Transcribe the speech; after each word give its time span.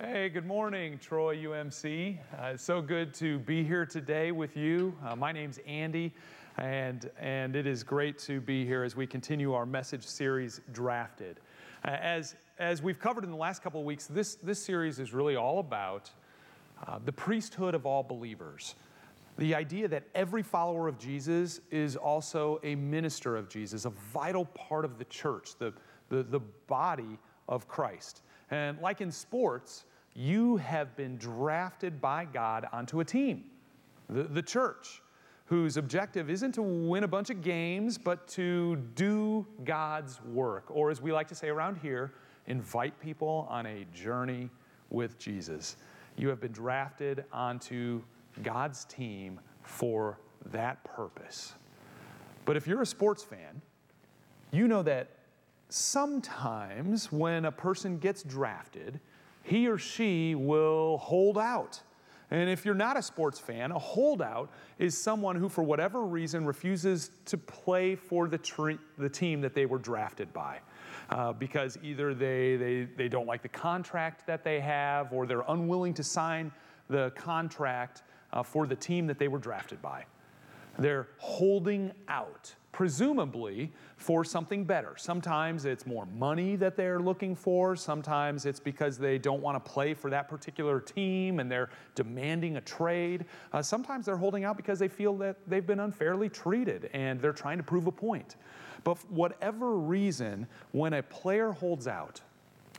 Hey, 0.00 0.28
good 0.28 0.46
morning, 0.46 0.96
Troy 1.00 1.38
UMC. 1.38 2.18
Uh, 2.32 2.50
it's 2.52 2.62
so 2.62 2.80
good 2.80 3.12
to 3.14 3.40
be 3.40 3.64
here 3.64 3.84
today 3.84 4.30
with 4.30 4.56
you. 4.56 4.96
Uh, 5.04 5.16
my 5.16 5.32
name's 5.32 5.58
Andy, 5.66 6.14
and, 6.56 7.10
and 7.18 7.56
it 7.56 7.66
is 7.66 7.82
great 7.82 8.16
to 8.20 8.40
be 8.40 8.64
here 8.64 8.84
as 8.84 8.94
we 8.94 9.08
continue 9.08 9.54
our 9.54 9.66
message 9.66 10.06
series, 10.06 10.60
Drafted. 10.70 11.40
Uh, 11.84 11.96
as, 12.00 12.36
as 12.60 12.80
we've 12.80 13.00
covered 13.00 13.24
in 13.24 13.32
the 13.32 13.36
last 13.36 13.60
couple 13.60 13.80
of 13.80 13.86
weeks, 13.86 14.06
this, 14.06 14.36
this 14.36 14.62
series 14.62 15.00
is 15.00 15.12
really 15.12 15.34
all 15.34 15.58
about 15.58 16.12
uh, 16.86 17.00
the 17.04 17.10
priesthood 17.10 17.74
of 17.74 17.84
all 17.84 18.04
believers. 18.04 18.76
The 19.36 19.52
idea 19.52 19.88
that 19.88 20.04
every 20.14 20.44
follower 20.44 20.86
of 20.86 20.96
Jesus 21.00 21.60
is 21.72 21.96
also 21.96 22.60
a 22.62 22.76
minister 22.76 23.36
of 23.36 23.48
Jesus, 23.48 23.84
a 23.84 23.90
vital 24.12 24.44
part 24.44 24.84
of 24.84 24.96
the 24.96 25.06
church, 25.06 25.58
the, 25.58 25.72
the, 26.08 26.22
the 26.22 26.40
body 26.68 27.18
of 27.48 27.66
Christ. 27.66 28.22
And 28.50 28.78
like 28.80 29.00
in 29.00 29.10
sports, 29.10 29.84
you 30.18 30.56
have 30.56 30.96
been 30.96 31.16
drafted 31.16 32.00
by 32.00 32.24
God 32.24 32.66
onto 32.72 32.98
a 32.98 33.04
team, 33.04 33.44
the, 34.10 34.24
the 34.24 34.42
church, 34.42 35.00
whose 35.44 35.76
objective 35.76 36.28
isn't 36.28 36.50
to 36.52 36.62
win 36.62 37.04
a 37.04 37.08
bunch 37.08 37.30
of 37.30 37.40
games, 37.40 37.96
but 37.96 38.26
to 38.26 38.74
do 38.96 39.46
God's 39.64 40.20
work. 40.24 40.64
Or 40.70 40.90
as 40.90 41.00
we 41.00 41.12
like 41.12 41.28
to 41.28 41.36
say 41.36 41.48
around 41.48 41.78
here, 41.78 42.14
invite 42.48 42.98
people 42.98 43.46
on 43.48 43.66
a 43.66 43.86
journey 43.94 44.50
with 44.90 45.20
Jesus. 45.20 45.76
You 46.16 46.28
have 46.30 46.40
been 46.40 46.50
drafted 46.50 47.24
onto 47.32 48.02
God's 48.42 48.86
team 48.86 49.38
for 49.62 50.18
that 50.46 50.82
purpose. 50.82 51.54
But 52.44 52.56
if 52.56 52.66
you're 52.66 52.82
a 52.82 52.86
sports 52.86 53.22
fan, 53.22 53.62
you 54.50 54.66
know 54.66 54.82
that 54.82 55.10
sometimes 55.68 57.12
when 57.12 57.44
a 57.44 57.52
person 57.52 57.98
gets 57.98 58.24
drafted, 58.24 58.98
he 59.48 59.68
or 59.68 59.78
she 59.78 60.34
will 60.34 60.98
hold 60.98 61.38
out. 61.38 61.80
And 62.30 62.50
if 62.50 62.64
you're 62.64 62.74
not 62.74 62.96
a 62.96 63.02
sports 63.02 63.38
fan, 63.38 63.72
a 63.72 63.78
holdout 63.78 64.50
is 64.78 64.96
someone 64.96 65.36
who, 65.36 65.48
for 65.48 65.62
whatever 65.62 66.04
reason, 66.04 66.44
refuses 66.44 67.10
to 67.24 67.38
play 67.38 67.94
for 67.94 68.28
the, 68.28 68.78
the 68.98 69.08
team 69.08 69.40
that 69.40 69.54
they 69.54 69.64
were 69.64 69.78
drafted 69.78 70.32
by. 70.32 70.58
Uh, 71.08 71.32
because 71.32 71.78
either 71.82 72.12
they, 72.12 72.56
they, 72.56 72.86
they 72.96 73.08
don't 73.08 73.26
like 73.26 73.40
the 73.40 73.48
contract 73.48 74.26
that 74.26 74.44
they 74.44 74.60
have 74.60 75.10
or 75.10 75.26
they're 75.26 75.44
unwilling 75.48 75.94
to 75.94 76.04
sign 76.04 76.52
the 76.90 77.10
contract 77.16 78.02
uh, 78.34 78.42
for 78.42 78.66
the 78.66 78.76
team 78.76 79.06
that 79.06 79.18
they 79.18 79.28
were 79.28 79.38
drafted 79.38 79.80
by. 79.80 80.04
They're 80.78 81.08
holding 81.16 81.92
out 82.08 82.54
presumably 82.72 83.72
for 83.96 84.24
something 84.24 84.64
better. 84.64 84.94
Sometimes 84.96 85.64
it's 85.64 85.86
more 85.86 86.06
money 86.06 86.54
that 86.56 86.76
they're 86.76 87.00
looking 87.00 87.34
for. 87.34 87.74
Sometimes 87.74 88.46
it's 88.46 88.60
because 88.60 88.98
they 88.98 89.18
don't 89.18 89.42
want 89.42 89.62
to 89.62 89.70
play 89.70 89.94
for 89.94 90.10
that 90.10 90.28
particular 90.28 90.80
team 90.80 91.40
and 91.40 91.50
they're 91.50 91.70
demanding 91.94 92.56
a 92.56 92.60
trade. 92.60 93.24
Uh, 93.52 93.62
sometimes 93.62 94.06
they're 94.06 94.16
holding 94.16 94.44
out 94.44 94.56
because 94.56 94.78
they 94.78 94.88
feel 94.88 95.16
that 95.16 95.36
they've 95.46 95.66
been 95.66 95.80
unfairly 95.80 96.28
treated 96.28 96.90
and 96.92 97.20
they're 97.20 97.32
trying 97.32 97.56
to 97.56 97.64
prove 97.64 97.86
a 97.86 97.92
point. 97.92 98.36
But 98.84 98.98
whatever 99.10 99.76
reason, 99.76 100.46
when 100.72 100.92
a 100.92 101.02
player 101.02 101.50
holds 101.52 101.88
out, 101.88 102.20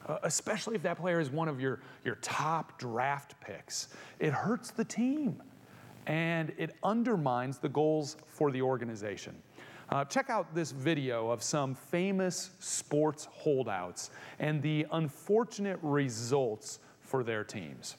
uh, 0.08 0.18
especially 0.24 0.76
if 0.76 0.84
that 0.84 0.98
player 0.98 1.20
is 1.20 1.30
one 1.30 1.50
of 1.50 1.60
your, 1.60 1.82
your 2.06 2.16
top 2.16 2.80
draft 2.80 3.40
picks, 3.42 3.90
it 4.20 4.32
hurts 4.32 4.72
the 4.72 4.86
team 4.86 5.42
and 6.08 6.54
it 6.58 6.76
undermines 6.84 7.60
the 7.60 7.70
goals 7.70 8.18
for 8.28 8.52
the 8.52 8.62
organization. 8.62 9.36
Uh, 9.92 10.06
check 10.06 10.30
out 10.30 10.54
this 10.54 10.72
video 10.72 11.32
of 11.32 11.42
some 11.42 11.74
famous 11.74 12.52
sports 12.60 13.28
holdouts 13.32 14.12
and 14.38 14.62
the 14.62 14.86
unfortunate 14.92 15.80
results 15.82 16.80
for 17.02 17.24
their 17.24 17.44
teams. 17.44 17.98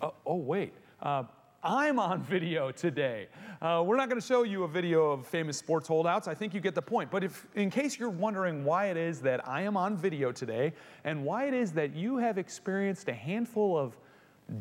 Oh, 0.00 0.14
oh 0.24 0.36
wait. 0.36 0.72
Uh, 1.02 1.24
I'm 1.64 1.98
on 1.98 2.22
video 2.22 2.70
today. 2.70 3.26
Uh, 3.60 3.82
we're 3.84 3.96
not 3.96 4.08
going 4.08 4.20
to 4.20 4.26
show 4.26 4.44
you 4.44 4.62
a 4.62 4.68
video 4.68 5.10
of 5.10 5.26
famous 5.26 5.56
sports 5.56 5.88
holdouts. 5.88 6.28
I 6.28 6.34
think 6.34 6.54
you 6.54 6.60
get 6.60 6.76
the 6.76 6.82
point. 6.82 7.10
But 7.10 7.24
if, 7.24 7.44
in 7.56 7.70
case 7.70 7.98
you're 7.98 8.08
wondering 8.08 8.64
why 8.64 8.86
it 8.86 8.96
is 8.96 9.20
that 9.22 9.46
I 9.48 9.62
am 9.62 9.76
on 9.76 9.96
video 9.96 10.30
today 10.30 10.74
and 11.02 11.24
why 11.24 11.46
it 11.46 11.54
is 11.54 11.72
that 11.72 11.92
you 11.96 12.18
have 12.18 12.38
experienced 12.38 13.08
a 13.08 13.14
handful 13.14 13.76
of 13.76 13.96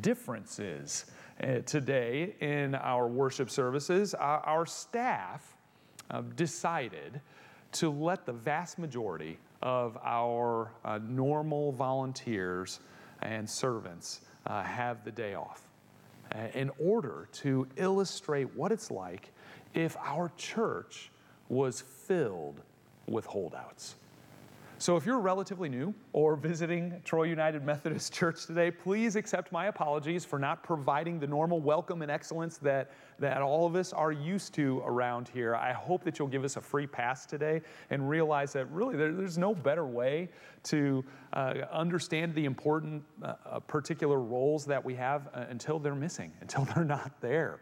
differences 0.02 1.06
today 1.66 2.36
in 2.40 2.76
our 2.76 3.08
worship 3.08 3.50
services, 3.50 4.14
our, 4.14 4.40
our 4.42 4.66
staff 4.66 5.56
uh, 6.12 6.22
decided 6.36 7.22
to 7.72 7.90
let 7.90 8.26
the 8.26 8.34
vast 8.34 8.78
majority 8.78 9.38
of 9.62 9.98
our 10.04 10.72
uh, 10.84 11.00
normal 11.04 11.72
volunteers 11.72 12.80
and 13.22 13.50
servants 13.50 14.22
uh, 14.48 14.64
have 14.64 15.04
the 15.06 15.12
day 15.12 15.36
off 15.36 15.68
uh, 16.34 16.48
in 16.54 16.72
order 16.80 17.28
to 17.32 17.68
illustrate 17.78 18.54
what 18.56 18.72
it's 18.72 18.92
like 18.92 19.32
if 19.74 19.96
our 19.98 20.32
church 20.38 21.12
was 21.50 21.82
filled 21.82 22.62
with 23.08 23.26
holdouts. 23.26 23.96
So 24.82 24.98
if 24.98 25.06
you're 25.06 25.20
relatively 25.20 25.70
new 25.70 25.94
or 26.12 26.36
visiting 26.36 27.04
Troy 27.06 27.26
United 27.26 27.64
Methodist 27.64 28.12
Church 28.16 28.48
today, 28.48 28.72
please 28.72 29.16
accept 29.16 29.52
my 29.52 29.68
apologies 29.68 30.26
for 30.26 30.40
not 30.40 30.64
providing 30.64 31.20
the 31.20 31.28
normal 31.28 31.60
welcome 31.60 32.02
and 32.02 32.10
excellence 32.10 32.58
that, 32.58 32.90
that 33.20 33.44
all 33.44 33.68
of 33.68 33.76
us 33.76 33.94
are 33.94 34.12
used 34.12 34.56
to 34.56 34.82
around 34.84 35.28
here. 35.28 35.56
I 35.56 35.72
hope 35.72 36.04
that 36.06 36.18
you'll 36.18 36.30
give 36.30 36.44
us 36.44 36.58
a 36.58 36.62
free 36.62 36.88
pass 36.88 37.28
today 37.28 37.62
and 37.92 38.10
realize 38.10 38.54
that 38.54 38.72
really 38.72 38.96
there, 38.96 39.12
there's 39.14 39.38
no 39.38 39.54
better 39.54 39.86
way 39.86 40.30
to 40.64 41.06
uh, 41.34 41.54
understand 41.72 42.34
the 42.34 42.46
important 42.46 43.04
uh, 43.22 43.36
uh 43.46 43.60
particular 43.60 44.20
roles 44.20 44.66
that 44.66 44.84
we 44.84 44.96
have 44.96 45.28
uh, 45.36 45.46
until 45.50 45.78
they're 45.78 45.94
missing, 45.94 46.32
until 46.42 46.66
they're 46.66 46.84
not 46.84 47.12
there. 47.22 47.60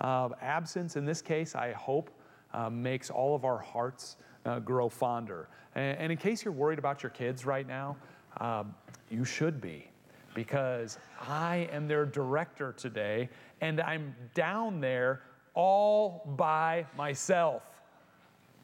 Uh, 0.00 0.28
absence 0.40 0.94
in 0.94 1.04
this 1.04 1.20
case, 1.20 1.56
I 1.56 1.72
hope, 1.72 2.10
uh, 2.52 2.70
makes 2.70 3.10
all 3.10 3.34
of 3.34 3.44
our 3.44 3.58
hearts 3.58 4.16
uh, 4.44 4.58
grow 4.58 4.88
fonder. 4.88 5.48
And, 5.74 5.98
and, 5.98 6.12
in 6.12 6.18
case 6.18 6.44
you're 6.44 6.52
worried 6.52 6.78
about 6.78 7.02
your 7.02 7.10
kids 7.10 7.44
right 7.46 7.66
now, 7.66 7.96
um, 8.38 8.74
you 9.10 9.24
should 9.24 9.60
be 9.60 9.86
because 10.34 10.98
I 11.20 11.68
am 11.72 11.88
their 11.88 12.06
director 12.06 12.72
today 12.72 13.28
and 13.60 13.80
I'm 13.80 14.14
down 14.34 14.80
there 14.80 15.22
all 15.54 16.22
by 16.36 16.86
myself. 16.96 17.69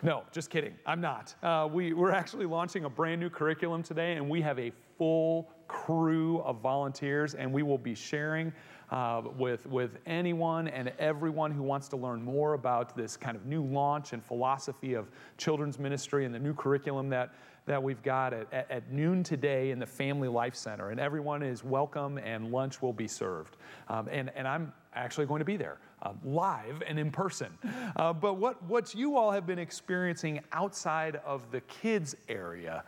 No, 0.02 0.24
just 0.30 0.50
kidding. 0.50 0.74
I'm 0.84 1.00
not. 1.00 1.34
Uh, 1.42 1.68
we, 1.72 1.94
we're 1.94 2.12
actually 2.12 2.44
launching 2.44 2.84
a 2.84 2.90
brand 2.90 3.18
new 3.18 3.30
curriculum 3.30 3.82
today, 3.82 4.16
and 4.16 4.28
we 4.28 4.42
have 4.42 4.58
a 4.58 4.70
full 4.98 5.50
crew 5.68 6.40
of 6.40 6.60
volunteers, 6.60 7.34
and 7.34 7.50
we 7.50 7.62
will 7.62 7.78
be 7.78 7.94
sharing 7.94 8.52
uh, 8.90 9.22
with, 9.38 9.66
with 9.66 9.98
anyone 10.04 10.68
and 10.68 10.92
everyone 10.98 11.50
who 11.50 11.62
wants 11.62 11.88
to 11.88 11.96
learn 11.96 12.22
more 12.22 12.52
about 12.52 12.94
this 12.94 13.16
kind 13.16 13.36
of 13.36 13.46
new 13.46 13.64
launch 13.64 14.12
and 14.12 14.22
philosophy 14.22 14.92
of 14.92 15.10
children's 15.38 15.78
ministry 15.78 16.26
and 16.26 16.34
the 16.34 16.38
new 16.38 16.54
curriculum 16.54 17.08
that, 17.08 17.34
that 17.64 17.82
we've 17.82 18.02
got 18.02 18.34
at, 18.34 18.52
at, 18.52 18.70
at 18.70 18.92
noon 18.92 19.22
today 19.24 19.70
in 19.70 19.78
the 19.78 19.86
Family 19.86 20.28
Life 20.28 20.54
Center. 20.54 20.90
And 20.90 21.00
everyone 21.00 21.42
is 21.42 21.64
welcome, 21.64 22.18
and 22.18 22.52
lunch 22.52 22.82
will 22.82 22.92
be 22.92 23.08
served. 23.08 23.56
Um, 23.88 24.08
and, 24.12 24.30
and 24.36 24.46
I'm 24.46 24.74
actually 24.96 25.26
going 25.26 25.38
to 25.40 25.44
be 25.44 25.56
there. 25.56 25.78
Uh, 26.02 26.12
live 26.24 26.82
and 26.86 26.98
in 26.98 27.10
person. 27.10 27.48
Uh, 27.96 28.12
but 28.12 28.34
what, 28.34 28.62
what 28.64 28.94
you 28.94 29.16
all 29.16 29.30
have 29.30 29.46
been 29.46 29.58
experiencing 29.58 30.40
outside 30.52 31.20
of 31.24 31.50
the 31.50 31.60
kids 31.62 32.14
area 32.28 32.84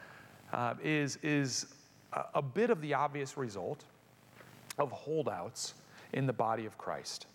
uh, 0.53 0.75
is, 0.83 1.19
is 1.23 1.67
a, 2.13 2.25
a 2.35 2.43
bit 2.43 2.71
of 2.71 2.81
the 2.81 2.95
obvious 2.95 3.37
result 3.37 3.85
of 4.79 4.91
holdouts 4.91 5.75
in 6.13 6.27
the 6.27 6.33
body 6.33 6.67
of 6.67 6.77
Christ. 6.79 7.27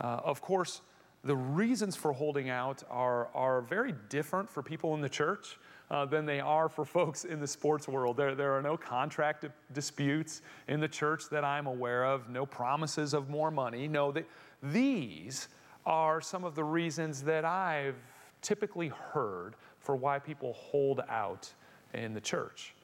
Uh, 0.00 0.20
of 0.24 0.40
course, 0.40 0.80
the 1.24 1.36
reasons 1.36 1.96
for 1.96 2.12
holding 2.12 2.50
out 2.50 2.82
are, 2.90 3.28
are 3.34 3.62
very 3.62 3.94
different 4.08 4.48
for 4.50 4.62
people 4.62 4.94
in 4.94 5.00
the 5.00 5.08
church 5.08 5.58
uh, 5.90 6.04
than 6.04 6.26
they 6.26 6.40
are 6.40 6.68
for 6.68 6.84
folks 6.84 7.24
in 7.24 7.40
the 7.40 7.46
sports 7.46 7.86
world. 7.86 8.16
There, 8.16 8.34
there 8.34 8.52
are 8.52 8.62
no 8.62 8.76
contract 8.76 9.44
disputes 9.72 10.42
in 10.68 10.80
the 10.80 10.88
church 10.88 11.28
that 11.30 11.44
I'm 11.44 11.66
aware 11.66 12.04
of, 12.04 12.28
no 12.28 12.46
promises 12.46 13.14
of 13.14 13.28
more 13.28 13.50
money. 13.50 13.88
No, 13.88 14.12
they, 14.12 14.24
these 14.62 15.48
are 15.84 16.20
some 16.20 16.44
of 16.44 16.54
the 16.54 16.64
reasons 16.64 17.22
that 17.22 17.44
I've 17.44 17.96
typically 18.42 18.88
heard 18.88 19.54
for 19.78 19.94
why 19.94 20.18
people 20.18 20.52
hold 20.54 21.00
out 21.08 21.52
in 21.94 22.14
the 22.14 22.20
church. 22.20 22.74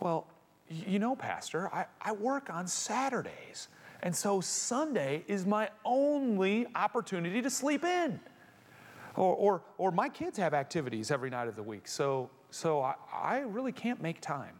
Well, 0.00 0.26
you 0.68 0.98
know, 0.98 1.16
Pastor, 1.16 1.68
I, 1.74 1.86
I 2.00 2.12
work 2.12 2.48
on 2.48 2.66
Saturdays. 2.66 3.68
And 4.02 4.16
so 4.16 4.40
Sunday 4.40 5.24
is 5.26 5.44
my 5.44 5.68
only 5.84 6.66
opportunity 6.74 7.42
to 7.42 7.50
sleep 7.50 7.84
in. 7.84 8.18
Or, 9.16 9.34
or, 9.34 9.62
or 9.78 9.90
my 9.90 10.08
kids 10.08 10.38
have 10.38 10.54
activities 10.54 11.10
every 11.10 11.30
night 11.30 11.48
of 11.48 11.56
the 11.56 11.62
week, 11.62 11.88
so, 11.88 12.30
so 12.50 12.80
I, 12.80 12.94
I 13.12 13.38
really 13.40 13.72
can't 13.72 14.00
make 14.00 14.20
time. 14.20 14.54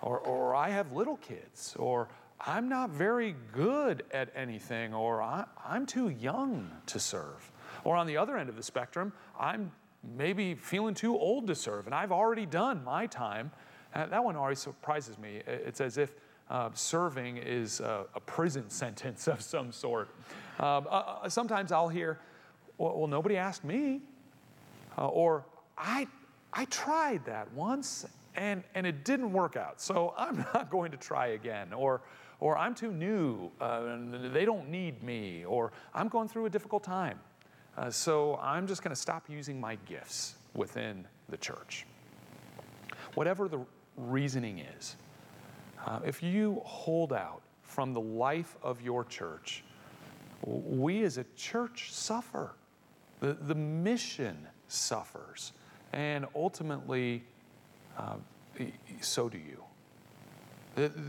Or, 0.00 0.18
or 0.18 0.54
I 0.54 0.70
have 0.70 0.92
little 0.92 1.16
kids, 1.18 1.76
or 1.78 2.08
I'm 2.40 2.68
not 2.68 2.90
very 2.90 3.36
good 3.52 4.04
at 4.12 4.30
anything, 4.34 4.94
or 4.94 5.22
I, 5.22 5.44
I'm 5.64 5.86
too 5.86 6.08
young 6.08 6.70
to 6.86 6.98
serve. 6.98 7.52
Or 7.84 7.94
on 7.96 8.06
the 8.06 8.16
other 8.16 8.36
end 8.36 8.48
of 8.48 8.56
the 8.56 8.62
spectrum, 8.62 9.12
I'm 9.38 9.70
maybe 10.16 10.54
feeling 10.54 10.94
too 10.94 11.16
old 11.16 11.46
to 11.46 11.54
serve, 11.54 11.86
and 11.86 11.94
I've 11.94 12.12
already 12.12 12.46
done 12.46 12.82
my 12.84 13.06
time, 13.06 13.50
Uh, 13.94 14.06
that 14.06 14.24
one 14.24 14.36
always 14.36 14.58
surprises 14.58 15.18
me. 15.18 15.42
It's 15.46 15.80
as 15.80 15.98
if 15.98 16.14
uh, 16.50 16.70
serving 16.74 17.36
is 17.36 17.80
a, 17.80 18.06
a, 18.14 18.20
prison 18.20 18.68
sentence 18.82 19.28
of 19.28 19.42
some 19.42 19.70
sort. 19.72 20.08
Um, 20.58 20.86
uh, 20.90 21.20
uh, 21.22 21.28
sometimes 21.28 21.72
I'll 21.72 21.88
hear, 21.88 22.18
well, 22.90 23.06
nobody 23.06 23.36
asked 23.36 23.64
me. 23.64 24.00
Uh, 24.98 25.08
or, 25.08 25.44
I, 25.78 26.06
I 26.52 26.66
tried 26.66 27.24
that 27.24 27.52
once 27.52 28.06
and, 28.34 28.62
and 28.74 28.86
it 28.86 29.04
didn't 29.04 29.32
work 29.32 29.56
out, 29.56 29.80
so 29.80 30.14
I'm 30.16 30.38
not 30.54 30.70
going 30.70 30.90
to 30.92 30.96
try 30.96 31.28
again. 31.28 31.72
Or, 31.72 32.02
or 32.40 32.56
I'm 32.58 32.74
too 32.74 32.92
new, 32.92 33.50
uh, 33.60 33.96
they 34.32 34.44
don't 34.44 34.68
need 34.68 35.02
me. 35.02 35.44
Or 35.44 35.72
I'm 35.94 36.08
going 36.08 36.28
through 36.28 36.46
a 36.46 36.50
difficult 36.50 36.82
time, 36.82 37.18
uh, 37.76 37.90
so 37.90 38.36
I'm 38.42 38.66
just 38.66 38.82
going 38.82 38.94
to 38.94 39.00
stop 39.00 39.28
using 39.28 39.60
my 39.60 39.76
gifts 39.86 40.34
within 40.54 41.06
the 41.28 41.36
church. 41.36 41.86
Whatever 43.14 43.48
the 43.48 43.60
reasoning 43.96 44.60
is, 44.78 44.96
uh, 45.86 46.00
if 46.04 46.22
you 46.22 46.62
hold 46.64 47.12
out 47.12 47.42
from 47.62 47.92
the 47.92 48.00
life 48.00 48.56
of 48.62 48.80
your 48.80 49.04
church, 49.04 49.64
we 50.44 51.04
as 51.04 51.18
a 51.18 51.24
church 51.36 51.92
suffer. 51.92 52.52
The, 53.22 53.34
the 53.34 53.54
mission 53.54 54.36
suffers. 54.66 55.52
And 55.92 56.26
ultimately, 56.34 57.22
uh, 57.96 58.16
so 59.00 59.28
do 59.28 59.38
you. 59.38 59.62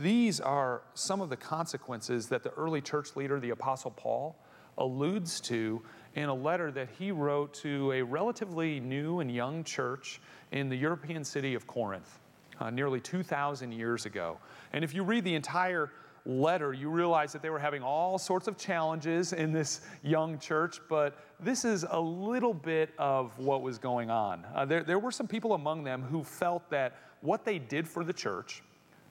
These 0.01 0.39
are 0.39 0.81
some 0.93 1.21
of 1.21 1.29
the 1.29 1.37
consequences 1.37 2.27
that 2.27 2.43
the 2.43 2.51
early 2.51 2.81
church 2.81 3.15
leader, 3.15 3.39
the 3.39 3.49
Apostle 3.49 3.91
Paul, 3.91 4.35
alludes 4.77 5.39
to 5.41 5.81
in 6.15 6.29
a 6.29 6.33
letter 6.33 6.71
that 6.71 6.89
he 6.99 7.11
wrote 7.11 7.53
to 7.55 7.91
a 7.93 8.01
relatively 8.03 8.79
new 8.79 9.19
and 9.19 9.33
young 9.33 9.63
church 9.63 10.21
in 10.51 10.69
the 10.69 10.75
European 10.75 11.23
city 11.23 11.55
of 11.55 11.65
Corinth 11.65 12.19
uh, 12.59 12.69
nearly 12.69 12.99
2,000 12.99 13.71
years 13.71 14.05
ago. 14.05 14.37
And 14.73 14.83
if 14.83 14.93
you 14.93 15.03
read 15.03 15.23
the 15.23 15.33
entire 15.33 15.91
letter, 16.25 16.73
you 16.73 16.89
realize 16.89 17.33
that 17.33 17.41
they 17.41 17.49
were 17.49 17.59
having 17.59 17.83
all 17.83 18.17
sorts 18.17 18.47
of 18.47 18.57
challenges 18.57 19.33
in 19.33 19.51
this 19.51 19.81
young 20.03 20.39
church, 20.39 20.79
but 20.87 21.17
this 21.39 21.65
is 21.65 21.85
a 21.89 21.99
little 21.99 22.53
bit 22.53 22.93
of 22.97 23.37
what 23.37 23.61
was 23.61 23.77
going 23.77 24.09
on. 24.09 24.45
Uh, 24.55 24.65
there, 24.65 24.83
there 24.83 24.99
were 24.99 25.11
some 25.11 25.27
people 25.27 25.53
among 25.53 25.83
them 25.83 26.01
who 26.01 26.23
felt 26.23 26.69
that 26.69 26.97
what 27.21 27.43
they 27.43 27.59
did 27.59 27.87
for 27.87 28.03
the 28.03 28.13
church 28.13 28.63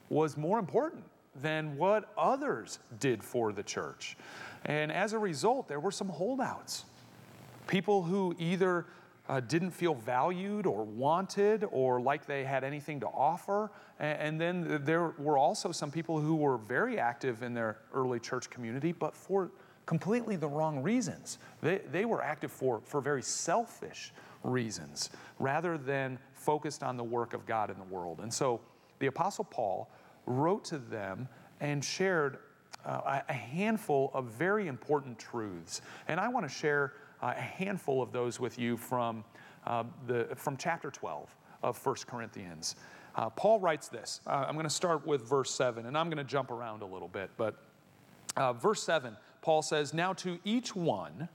was 0.09 0.37
more 0.37 0.59
important 0.59 1.05
than 1.41 1.77
what 1.77 2.13
others 2.17 2.79
did 3.01 3.23
for 3.23 3.53
the 3.53 3.63
church. 3.63 4.17
And 4.65 4.93
as 4.93 5.13
a 5.13 5.19
result, 5.19 5.69
there 5.69 5.81
were 5.81 5.91
some 5.91 6.09
holdouts. 6.09 6.85
People 7.67 8.03
who 8.03 8.35
either 8.39 8.87
uh, 9.29 9.41
didn't 9.41 9.71
feel 9.71 9.95
valued 9.95 10.67
or 10.67 10.85
wanted 10.85 11.65
or 11.71 12.01
like 12.01 12.27
they 12.27 12.45
had 12.45 12.65
anything 12.65 13.01
to 13.01 13.07
offer. 13.07 13.71
And, 13.99 14.21
and 14.21 14.41
then 14.41 14.85
there 14.85 15.15
were 15.19 15.39
also 15.39 15.73
some 15.73 15.91
people 15.91 16.21
who 16.21 16.35
were 16.35 16.59
very 16.59 16.99
active 16.99 17.43
in 17.43 17.55
their 17.55 17.79
early 17.95 18.19
church 18.19 18.51
community, 18.51 18.93
but 18.93 19.15
for 19.15 19.51
completely 19.87 20.37
the 20.37 20.49
wrong 20.49 20.83
reasons. 20.83 21.39
They, 21.61 21.81
they 21.91 22.05
were 22.05 22.23
active 22.23 22.51
for, 22.51 22.81
for 22.85 23.01
very 23.01 23.23
selfish 23.23 24.13
reasons 24.43 25.11
rather 25.39 25.79
than 25.79 26.19
focused 26.35 26.83
on 26.83 26.97
the 26.97 27.05
work 27.05 27.35
of 27.35 27.47
God 27.47 27.71
in 27.71 27.79
the 27.79 27.85
world. 27.85 28.21
And 28.21 28.33
so 28.33 28.61
the 28.99 29.07
Apostle 29.07 29.45
Paul 29.45 29.89
wrote 30.27 30.65
to 30.67 30.79
them 30.79 31.29
and 31.61 31.85
shared 31.85 32.39
uh, 32.85 33.21
a 33.29 33.33
handful 33.33 34.11
of 34.15 34.27
very 34.27 34.67
important 34.67 35.19
truths. 35.19 35.83
And 36.09 36.19
I 36.19 36.29
want 36.29 36.49
to 36.49 36.53
share 36.53 36.95
a 37.23 37.33
handful 37.33 38.03
of 38.03 38.13
those 38.13 38.41
with 38.41 38.59
you 38.59 38.77
from, 38.77 39.25
uh, 39.67 39.85
the, 40.07 40.29
from 40.37 40.57
chapter 40.57 40.91
12 40.91 41.35
of 41.63 41.87
1 41.87 41.97
Corinthians. 42.07 42.77
Uh, 43.15 43.31
Paul 43.31 43.61
writes 43.61 43.89
this. 43.89 44.21
Uh, 44.27 44.45
I'm 44.49 44.55
going 44.55 44.65
to 44.65 44.71
start 44.71 45.07
with 45.07 45.29
verse 45.29 45.55
7, 45.55 45.87
and 45.87 45.97
I'm 45.97 46.09
going 46.09 46.19
to 46.19 46.25
jump 46.25 46.51
around 46.51 46.83
a 46.83 46.87
little 46.87 47.09
bit. 47.09 47.31
But 47.37 47.57
uh, 48.37 48.53
verse 48.55 48.83
7, 48.83 49.17
Paul 49.41 49.63
says, 49.63 49.95
Now 49.95 50.13
to 50.15 50.39
each 50.45 50.75
one, 50.75 51.29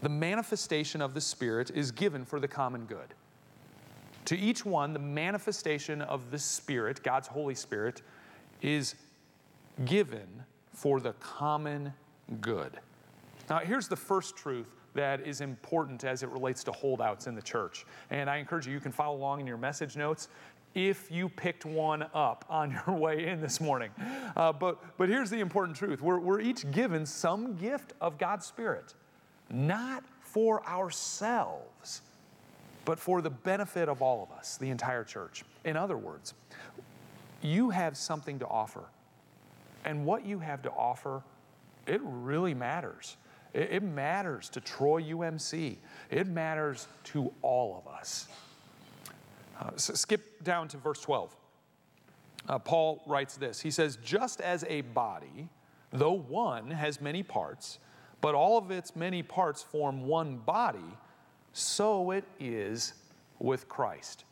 the 0.00 0.08
manifestation 0.08 1.02
of 1.02 1.14
the 1.14 1.20
Spirit 1.20 1.70
is 1.74 1.90
given 1.90 2.24
for 2.24 2.38
the 2.40 2.48
common 2.48 2.84
good. 2.86 3.14
To 4.26 4.38
each 4.38 4.64
one, 4.64 4.92
the 4.92 4.98
manifestation 4.98 6.02
of 6.02 6.30
the 6.30 6.38
Spirit, 6.38 7.02
God's 7.02 7.28
Holy 7.28 7.54
Spirit, 7.54 8.02
is 8.62 8.94
given 9.84 10.28
for 10.72 11.00
the 11.00 11.12
common 11.14 11.92
good. 12.40 12.78
Now, 13.48 13.58
here's 13.58 13.88
the 13.88 13.96
first 13.96 14.36
truth 14.36 14.74
that 14.98 15.24
is 15.24 15.40
important 15.40 16.02
as 16.02 16.24
it 16.24 16.28
relates 16.28 16.64
to 16.64 16.72
holdouts 16.72 17.28
in 17.28 17.36
the 17.36 17.42
church. 17.42 17.86
And 18.10 18.28
I 18.28 18.38
encourage 18.38 18.66
you, 18.66 18.72
you 18.72 18.80
can 18.80 18.90
follow 18.90 19.16
along 19.16 19.38
in 19.40 19.46
your 19.46 19.56
message 19.56 19.96
notes 19.96 20.26
if 20.74 21.08
you 21.08 21.28
picked 21.28 21.64
one 21.64 22.04
up 22.14 22.44
on 22.50 22.72
your 22.72 22.96
way 22.96 23.28
in 23.28 23.40
this 23.40 23.60
morning. 23.60 23.90
Uh, 24.36 24.52
but, 24.52 24.98
but 24.98 25.08
here's 25.08 25.30
the 25.30 25.38
important 25.38 25.76
truth 25.76 26.02
we're, 26.02 26.18
we're 26.18 26.40
each 26.40 26.68
given 26.72 27.06
some 27.06 27.56
gift 27.56 27.92
of 28.00 28.18
God's 28.18 28.44
Spirit, 28.44 28.94
not 29.50 30.02
for 30.20 30.66
ourselves, 30.66 32.02
but 32.84 32.98
for 32.98 33.22
the 33.22 33.30
benefit 33.30 33.88
of 33.88 34.02
all 34.02 34.28
of 34.28 34.36
us, 34.36 34.56
the 34.56 34.68
entire 34.68 35.04
church. 35.04 35.44
In 35.64 35.76
other 35.76 35.96
words, 35.96 36.34
you 37.40 37.70
have 37.70 37.96
something 37.96 38.40
to 38.40 38.46
offer. 38.48 38.82
And 39.84 40.04
what 40.04 40.26
you 40.26 40.40
have 40.40 40.60
to 40.62 40.70
offer, 40.70 41.22
it 41.86 42.00
really 42.02 42.52
matters. 42.52 43.16
It, 43.52 43.68
it 43.72 43.82
matters 43.82 44.48
to 44.50 44.60
Troy 44.60 45.02
UMC. 45.02 45.76
It 46.10 46.26
matters 46.26 46.86
to 47.04 47.32
all 47.42 47.82
of 47.84 47.92
us. 47.92 48.28
Uh, 49.60 49.70
so 49.76 49.94
skip 49.94 50.42
down 50.44 50.68
to 50.68 50.76
verse 50.76 51.00
12. 51.00 51.34
Uh, 52.48 52.58
Paul 52.58 53.02
writes 53.06 53.36
this 53.36 53.60
He 53.60 53.70
says, 53.70 53.98
Just 54.04 54.40
as 54.40 54.64
a 54.68 54.82
body, 54.82 55.48
though 55.92 56.12
one 56.12 56.70
has 56.70 57.00
many 57.00 57.22
parts, 57.22 57.78
but 58.20 58.34
all 58.34 58.58
of 58.58 58.70
its 58.70 58.96
many 58.96 59.22
parts 59.22 59.62
form 59.62 60.06
one 60.06 60.38
body, 60.38 60.96
so 61.52 62.10
it 62.10 62.24
is 62.38 62.94
with 63.38 63.68
Christ. 63.68 64.24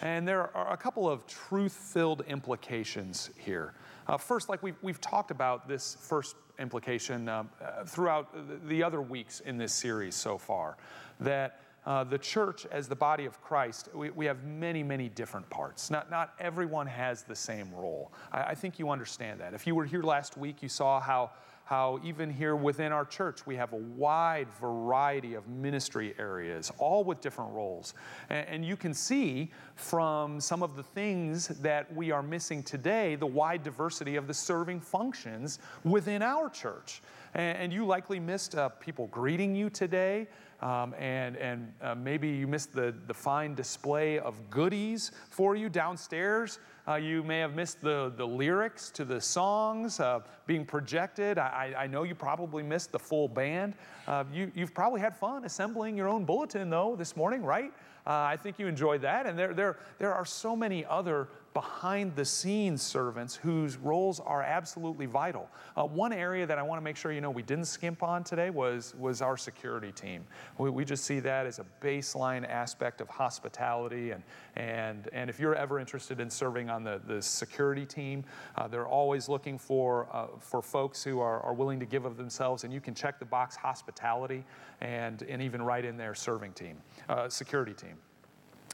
And 0.00 0.26
there 0.26 0.54
are 0.56 0.72
a 0.72 0.76
couple 0.76 1.08
of 1.08 1.26
truth 1.26 1.72
filled 1.72 2.22
implications 2.26 3.30
here. 3.38 3.74
Uh, 4.08 4.16
first, 4.16 4.48
like 4.48 4.62
we've, 4.62 4.76
we've 4.82 5.00
talked 5.00 5.30
about 5.30 5.68
this 5.68 5.96
first 6.00 6.34
implication 6.62 7.28
uh, 7.28 7.44
throughout 7.84 8.34
the 8.68 8.82
other 8.82 9.02
weeks 9.02 9.40
in 9.40 9.58
this 9.58 9.72
series 9.74 10.14
so 10.14 10.38
far, 10.38 10.76
that 11.20 11.60
uh, 11.84 12.04
the 12.04 12.18
church 12.18 12.64
as 12.70 12.86
the 12.86 12.94
body 12.94 13.26
of 13.26 13.42
Christ, 13.42 13.88
we, 13.92 14.10
we 14.10 14.24
have 14.26 14.44
many, 14.44 14.84
many 14.84 15.08
different 15.08 15.50
parts. 15.50 15.90
Not, 15.90 16.10
not 16.10 16.32
everyone 16.38 16.86
has 16.86 17.24
the 17.24 17.34
same 17.34 17.74
role. 17.74 18.12
I, 18.30 18.42
I 18.42 18.54
think 18.54 18.78
you 18.78 18.90
understand 18.90 19.40
that. 19.40 19.52
If 19.52 19.66
you 19.66 19.74
were 19.74 19.84
here 19.84 20.02
last 20.02 20.36
week, 20.36 20.62
you 20.62 20.68
saw 20.68 21.00
how 21.00 21.32
how 21.72 21.98
even 22.04 22.28
here 22.30 22.54
within 22.54 22.92
our 22.92 23.06
church 23.06 23.46
we 23.46 23.56
have 23.56 23.72
a 23.72 23.76
wide 23.96 24.46
variety 24.60 25.32
of 25.32 25.48
ministry 25.48 26.14
areas, 26.18 26.70
all 26.76 27.02
with 27.02 27.22
different 27.22 27.50
roles. 27.50 27.94
And, 28.28 28.46
and, 28.46 28.62
you 28.62 28.76
can 28.76 28.92
see 28.92 29.50
from 29.74 30.38
some 30.38 30.62
of 30.62 30.76
the 30.76 30.82
things 30.82 31.48
that 31.48 31.90
we 31.96 32.10
are 32.10 32.22
missing 32.22 32.62
today 32.62 33.14
the 33.14 33.26
wide 33.26 33.62
diversity 33.62 34.16
of 34.16 34.26
the 34.26 34.34
serving 34.34 34.82
functions 34.82 35.60
within 35.82 36.20
our 36.20 36.50
church. 36.50 37.00
And, 37.32 37.56
and 37.56 37.72
you 37.72 37.86
likely 37.86 38.20
missed 38.20 38.54
uh, 38.54 38.68
people 38.68 39.06
greeting 39.06 39.54
you 39.54 39.70
today. 39.70 40.28
Um, 40.62 40.94
and 40.96 41.36
and 41.36 41.72
uh, 41.82 41.96
maybe 41.96 42.28
you 42.28 42.46
missed 42.46 42.72
the, 42.72 42.94
the 43.08 43.14
fine 43.14 43.54
display 43.54 44.20
of 44.20 44.34
goodies 44.48 45.10
for 45.28 45.56
you 45.56 45.68
downstairs. 45.68 46.60
Uh, 46.86 46.94
you 46.94 47.22
may 47.22 47.38
have 47.38 47.54
missed 47.54 47.80
the, 47.80 48.12
the 48.16 48.26
lyrics 48.26 48.90
to 48.90 49.04
the 49.04 49.20
songs 49.20 50.00
uh, 50.00 50.20
being 50.46 50.64
projected. 50.64 51.38
I, 51.38 51.74
I 51.78 51.86
know 51.86 52.02
you 52.02 52.14
probably 52.14 52.62
missed 52.62 52.90
the 52.90 52.98
full 52.98 53.28
band. 53.28 53.74
Uh, 54.08 54.24
you, 54.32 54.50
you've 54.54 54.74
probably 54.74 55.00
had 55.00 55.16
fun 55.16 55.44
assembling 55.44 55.96
your 55.96 56.08
own 56.08 56.24
bulletin, 56.24 56.70
though, 56.70 56.96
this 56.96 57.16
morning, 57.16 57.44
right? 57.44 57.72
Uh, 58.04 58.10
I 58.10 58.36
think 58.36 58.58
you 58.58 58.66
enjoyed 58.66 59.02
that. 59.02 59.26
And 59.26 59.38
there, 59.38 59.54
there, 59.54 59.78
there 59.98 60.12
are 60.12 60.24
so 60.24 60.56
many 60.56 60.84
other 60.84 61.28
behind 61.54 62.14
the 62.16 62.24
scenes 62.24 62.82
servants 62.82 63.34
whose 63.34 63.76
roles 63.76 64.20
are 64.20 64.42
absolutely 64.42 65.06
vital. 65.06 65.48
Uh, 65.76 65.84
one 65.84 66.12
area 66.12 66.46
that 66.46 66.58
I 66.58 66.62
want 66.62 66.80
to 66.80 66.84
make 66.84 66.96
sure 66.96 67.12
you 67.12 67.20
know 67.20 67.30
we 67.30 67.42
didn't 67.42 67.66
skimp 67.66 68.02
on 68.02 68.24
today 68.24 68.50
was, 68.50 68.94
was 68.98 69.22
our 69.22 69.36
security 69.36 69.92
team. 69.92 70.24
We, 70.58 70.70
we 70.70 70.84
just 70.84 71.04
see 71.04 71.20
that 71.20 71.46
as 71.46 71.58
a 71.58 71.66
baseline 71.82 72.48
aspect 72.48 73.00
of 73.00 73.08
hospitality. 73.08 74.12
And, 74.12 74.22
and, 74.56 75.08
and 75.12 75.28
if 75.28 75.38
you're 75.38 75.54
ever 75.54 75.78
interested 75.78 76.20
in 76.20 76.30
serving 76.30 76.70
on 76.70 76.84
the, 76.84 77.00
the 77.06 77.20
security 77.20 77.86
team, 77.86 78.24
uh, 78.56 78.68
they're 78.68 78.88
always 78.88 79.28
looking 79.28 79.58
for, 79.58 80.08
uh, 80.12 80.26
for 80.38 80.62
folks 80.62 81.02
who 81.02 81.20
are, 81.20 81.40
are 81.40 81.54
willing 81.54 81.80
to 81.80 81.86
give 81.86 82.04
of 82.04 82.16
themselves. 82.16 82.64
And 82.64 82.72
you 82.72 82.80
can 82.80 82.94
check 82.94 83.18
the 83.18 83.24
box 83.24 83.56
hospitality 83.56 84.44
and, 84.80 85.22
and 85.22 85.42
even 85.42 85.62
write 85.62 85.84
in 85.84 85.96
there 85.96 86.14
serving 86.14 86.52
team, 86.52 86.78
uh, 87.08 87.28
security 87.28 87.74
team. 87.74 87.96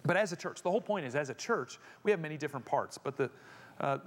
But 0.04 0.16
as 0.16 0.32
a 0.32 0.36
church, 0.36 0.62
the 0.62 0.70
whole 0.70 0.80
point 0.80 1.06
is 1.06 1.14
as 1.14 1.30
a 1.30 1.34
church, 1.34 1.78
we 2.02 2.10
have 2.10 2.20
many 2.20 2.36
different 2.36 2.64
parts. 2.64 2.98
But 2.98 3.16
the, 3.16 3.30
uh, 3.80 3.98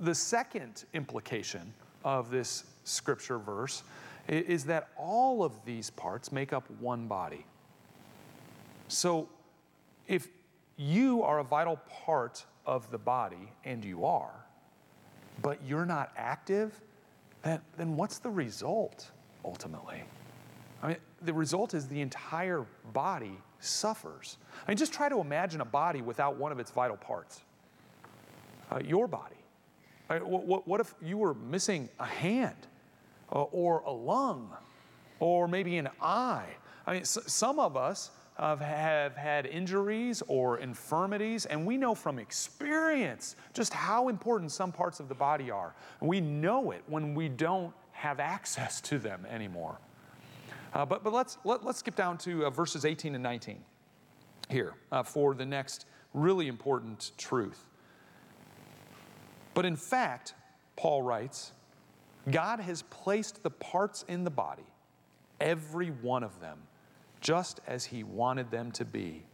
the 0.00 0.14
second 0.14 0.84
implication 0.94 1.72
of 2.04 2.30
this 2.30 2.64
scripture 2.84 3.38
verse 3.38 3.82
is 4.28 4.64
that 4.64 4.88
all 4.96 5.42
of 5.42 5.64
these 5.64 5.90
parts 5.90 6.30
make 6.30 6.52
up 6.52 6.64
one 6.78 7.06
body. 7.06 7.44
So 8.88 9.28
if 10.06 10.28
you 10.76 11.22
are 11.22 11.40
a 11.40 11.44
vital 11.44 11.76
part 11.88 12.44
of 12.66 12.90
the 12.90 12.98
body, 12.98 13.52
and 13.64 13.84
you 13.84 14.04
are, 14.04 14.46
but 15.42 15.58
you're 15.66 15.86
not 15.86 16.12
active, 16.16 16.80
then, 17.42 17.60
then 17.76 17.96
what's 17.96 18.18
the 18.18 18.30
result 18.30 19.10
ultimately? 19.44 20.02
I 20.82 20.88
mean, 20.88 20.96
the 21.22 21.32
result 21.32 21.74
is 21.74 21.88
the 21.88 22.00
entire 22.00 22.64
body 22.92 23.38
suffers. 23.60 24.38
I 24.66 24.70
mean, 24.70 24.76
just 24.76 24.92
try 24.92 25.08
to 25.08 25.20
imagine 25.20 25.60
a 25.60 25.64
body 25.64 26.02
without 26.02 26.36
one 26.36 26.52
of 26.52 26.58
its 26.58 26.70
vital 26.70 26.96
parts. 26.96 27.42
Uh, 28.70 28.80
your 28.84 29.06
body. 29.06 29.36
What, 30.08 30.66
what, 30.66 30.80
if 30.80 30.92
you 31.00 31.18
were 31.18 31.34
missing 31.34 31.88
a 32.00 32.04
hand 32.04 32.56
uh, 33.30 33.42
or 33.42 33.80
a 33.80 33.92
lung 33.92 34.50
or 35.20 35.46
maybe 35.46 35.76
an 35.76 35.88
eye? 36.00 36.48
I 36.86 36.94
mean, 36.94 37.04
some 37.04 37.60
of 37.60 37.76
us 37.76 38.10
have 38.36 39.16
had 39.16 39.46
injuries 39.46 40.22
or 40.26 40.58
infirmities, 40.58 41.46
and 41.46 41.64
we 41.64 41.76
know 41.76 41.94
from 41.94 42.18
experience 42.18 43.36
just 43.52 43.72
how 43.72 44.08
important 44.08 44.50
some 44.50 44.72
parts 44.72 44.98
of 44.98 45.08
the 45.08 45.14
body 45.14 45.50
are. 45.50 45.74
We 46.00 46.20
know 46.20 46.72
it 46.72 46.82
when 46.86 47.14
we 47.14 47.28
don't 47.28 47.72
have 47.92 48.18
access 48.18 48.80
to 48.82 48.98
them 48.98 49.26
anymore. 49.30 49.78
Uh, 50.72 50.84
but 50.86 51.02
but 51.02 51.12
let's, 51.12 51.38
let, 51.44 51.60
us 51.60 51.64
let 51.64 51.70
us 51.70 51.78
skip 51.78 51.96
down 51.96 52.16
to 52.18 52.46
uh, 52.46 52.50
verses 52.50 52.84
18 52.84 53.14
and 53.14 53.22
19 53.22 53.62
here 54.48 54.74
uh, 54.92 55.02
for 55.02 55.34
the 55.34 55.46
next 55.46 55.86
really 56.14 56.48
important 56.48 57.12
truth. 57.16 57.66
But 59.54 59.64
in 59.64 59.76
fact, 59.76 60.34
Paul 60.76 61.02
writes, 61.02 61.52
God 62.30 62.60
has 62.60 62.82
placed 62.82 63.42
the 63.42 63.50
parts 63.50 64.04
in 64.08 64.24
the 64.24 64.30
body, 64.30 64.66
every 65.40 65.88
one 65.88 66.22
of 66.22 66.40
them, 66.40 66.58
just 67.20 67.60
as 67.66 67.84
He 67.84 68.04
wanted 68.04 68.50
them 68.50 68.70
to 68.72 68.84
be. 68.84 69.24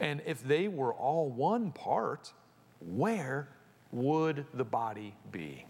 And 0.00 0.22
if 0.26 0.42
they 0.42 0.68
were 0.68 0.92
all 0.94 1.28
one 1.28 1.72
part, 1.72 2.32
where 2.80 3.48
would 3.90 4.46
the 4.54 4.64
body 4.64 5.14
be? 5.32 5.64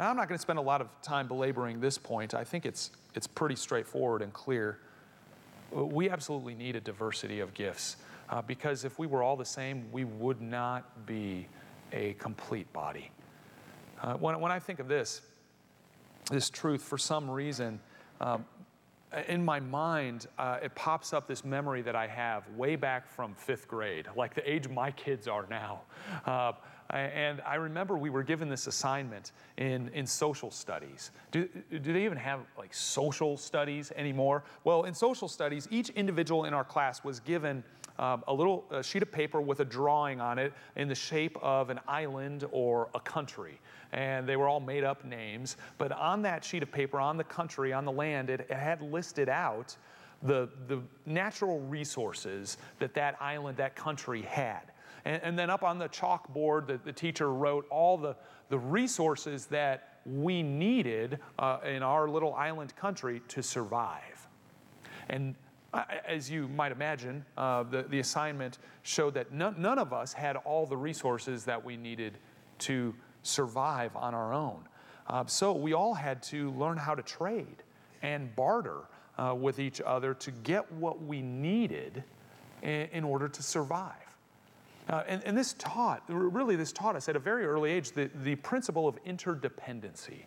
And 0.00 0.08
I'm 0.08 0.16
not 0.16 0.28
going 0.28 0.38
to 0.38 0.40
spend 0.40 0.58
a 0.58 0.62
lot 0.62 0.80
of 0.80 0.88
time 1.02 1.28
belaboring 1.28 1.78
this 1.78 1.98
point. 1.98 2.32
I 2.32 2.42
think 2.42 2.64
it's, 2.64 2.90
it's 3.14 3.26
pretty 3.26 3.54
straightforward 3.54 4.22
and 4.22 4.32
clear. 4.32 4.78
We 5.70 6.08
absolutely 6.08 6.54
need 6.54 6.74
a 6.74 6.80
diversity 6.80 7.40
of 7.40 7.52
gifts 7.52 7.98
uh, 8.30 8.40
because 8.40 8.86
if 8.86 8.98
we 8.98 9.06
were 9.06 9.22
all 9.22 9.36
the 9.36 9.44
same, 9.44 9.92
we 9.92 10.04
would 10.04 10.40
not 10.40 11.04
be 11.04 11.46
a 11.92 12.14
complete 12.14 12.72
body. 12.72 13.10
Uh, 14.00 14.14
when, 14.14 14.40
when 14.40 14.50
I 14.50 14.58
think 14.58 14.80
of 14.80 14.88
this, 14.88 15.20
this 16.30 16.48
truth, 16.48 16.82
for 16.82 16.96
some 16.96 17.30
reason, 17.30 17.78
um, 18.22 18.46
in 19.28 19.44
my 19.44 19.60
mind, 19.60 20.26
uh, 20.38 20.58
it 20.62 20.74
pops 20.74 21.12
up 21.12 21.26
this 21.26 21.44
memory 21.44 21.82
that 21.82 21.96
I 21.96 22.06
have 22.06 22.48
way 22.56 22.76
back 22.76 23.08
from 23.08 23.34
fifth 23.34 23.66
grade, 23.66 24.06
like 24.16 24.34
the 24.34 24.50
age 24.50 24.68
my 24.68 24.90
kids 24.92 25.26
are 25.26 25.46
now. 25.50 25.82
Uh, 26.24 26.52
and 26.90 27.40
I 27.42 27.54
remember 27.54 27.96
we 27.96 28.10
were 28.10 28.22
given 28.22 28.48
this 28.48 28.66
assignment 28.66 29.32
in, 29.56 29.88
in 29.90 30.06
social 30.06 30.50
studies. 30.50 31.12
Do, 31.30 31.48
do 31.70 31.92
they 31.92 32.04
even 32.04 32.18
have 32.18 32.40
like 32.58 32.74
social 32.74 33.36
studies 33.36 33.92
anymore? 33.94 34.44
Well, 34.64 34.84
in 34.84 34.94
social 34.94 35.28
studies, 35.28 35.68
each 35.70 35.90
individual 35.90 36.44
in 36.46 36.54
our 36.54 36.64
class 36.64 37.04
was 37.04 37.20
given 37.20 37.62
um, 38.00 38.24
a 38.28 38.32
little 38.32 38.64
a 38.70 38.82
sheet 38.82 39.02
of 39.02 39.12
paper 39.12 39.40
with 39.40 39.60
a 39.60 39.64
drawing 39.64 40.20
on 40.20 40.38
it 40.38 40.52
in 40.74 40.88
the 40.88 40.94
shape 40.94 41.36
of 41.42 41.68
an 41.68 41.78
island 41.86 42.46
or 42.50 42.88
a 42.94 43.00
country. 43.00 43.60
And 43.92 44.26
they 44.26 44.36
were 44.36 44.48
all 44.48 44.60
made 44.60 44.84
up 44.84 45.04
names. 45.04 45.56
But 45.76 45.92
on 45.92 46.22
that 46.22 46.44
sheet 46.44 46.62
of 46.62 46.72
paper, 46.72 46.98
on 46.98 47.18
the 47.18 47.24
country, 47.24 47.72
on 47.72 47.84
the 47.84 47.92
land, 47.92 48.30
it, 48.30 48.40
it 48.40 48.56
had 48.56 48.80
listed 48.80 49.28
out 49.28 49.76
the, 50.22 50.48
the 50.66 50.80
natural 51.04 51.60
resources 51.60 52.56
that 52.78 52.94
that 52.94 53.16
island, 53.20 53.58
that 53.58 53.76
country 53.76 54.22
had. 54.22 54.62
And, 55.04 55.22
and 55.22 55.38
then 55.38 55.50
up 55.50 55.62
on 55.62 55.78
the 55.78 55.88
chalkboard, 55.88 56.66
the, 56.66 56.80
the 56.82 56.92
teacher 56.92 57.32
wrote 57.32 57.66
all 57.70 57.98
the, 57.98 58.16
the 58.48 58.58
resources 58.58 59.46
that 59.46 60.00
we 60.06 60.42
needed 60.42 61.18
uh, 61.38 61.58
in 61.66 61.82
our 61.82 62.08
little 62.08 62.34
island 62.34 62.74
country 62.76 63.20
to 63.28 63.42
survive. 63.42 64.28
And 65.10 65.34
as 65.72 66.30
you 66.30 66.48
might 66.48 66.72
imagine, 66.72 67.24
uh, 67.36 67.62
the, 67.62 67.82
the 67.82 68.00
assignment 68.00 68.58
showed 68.82 69.14
that 69.14 69.32
none, 69.32 69.54
none 69.58 69.78
of 69.78 69.92
us 69.92 70.12
had 70.12 70.36
all 70.36 70.66
the 70.66 70.76
resources 70.76 71.44
that 71.44 71.64
we 71.64 71.76
needed 71.76 72.18
to 72.58 72.94
survive 73.22 73.94
on 73.94 74.14
our 74.14 74.32
own. 74.32 74.60
Uh, 75.06 75.24
so 75.26 75.52
we 75.52 75.72
all 75.72 75.94
had 75.94 76.22
to 76.22 76.50
learn 76.52 76.76
how 76.76 76.94
to 76.94 77.02
trade 77.02 77.62
and 78.02 78.34
barter 78.36 78.82
uh, 79.18 79.34
with 79.34 79.58
each 79.58 79.80
other 79.80 80.14
to 80.14 80.30
get 80.30 80.70
what 80.72 81.02
we 81.02 81.20
needed 81.20 82.02
in, 82.62 82.88
in 82.92 83.04
order 83.04 83.28
to 83.28 83.42
survive. 83.42 83.94
Uh, 84.88 85.04
and, 85.06 85.22
and, 85.24 85.36
this 85.38 85.54
taught, 85.58 86.02
really, 86.08 86.56
this 86.56 86.72
taught 86.72 86.96
us 86.96 87.08
at 87.08 87.14
a 87.14 87.18
very 87.18 87.46
early 87.46 87.70
age 87.70 87.92
the, 87.92 88.10
the 88.24 88.34
principle 88.36 88.88
of 88.88 89.02
interdependency 89.04 90.24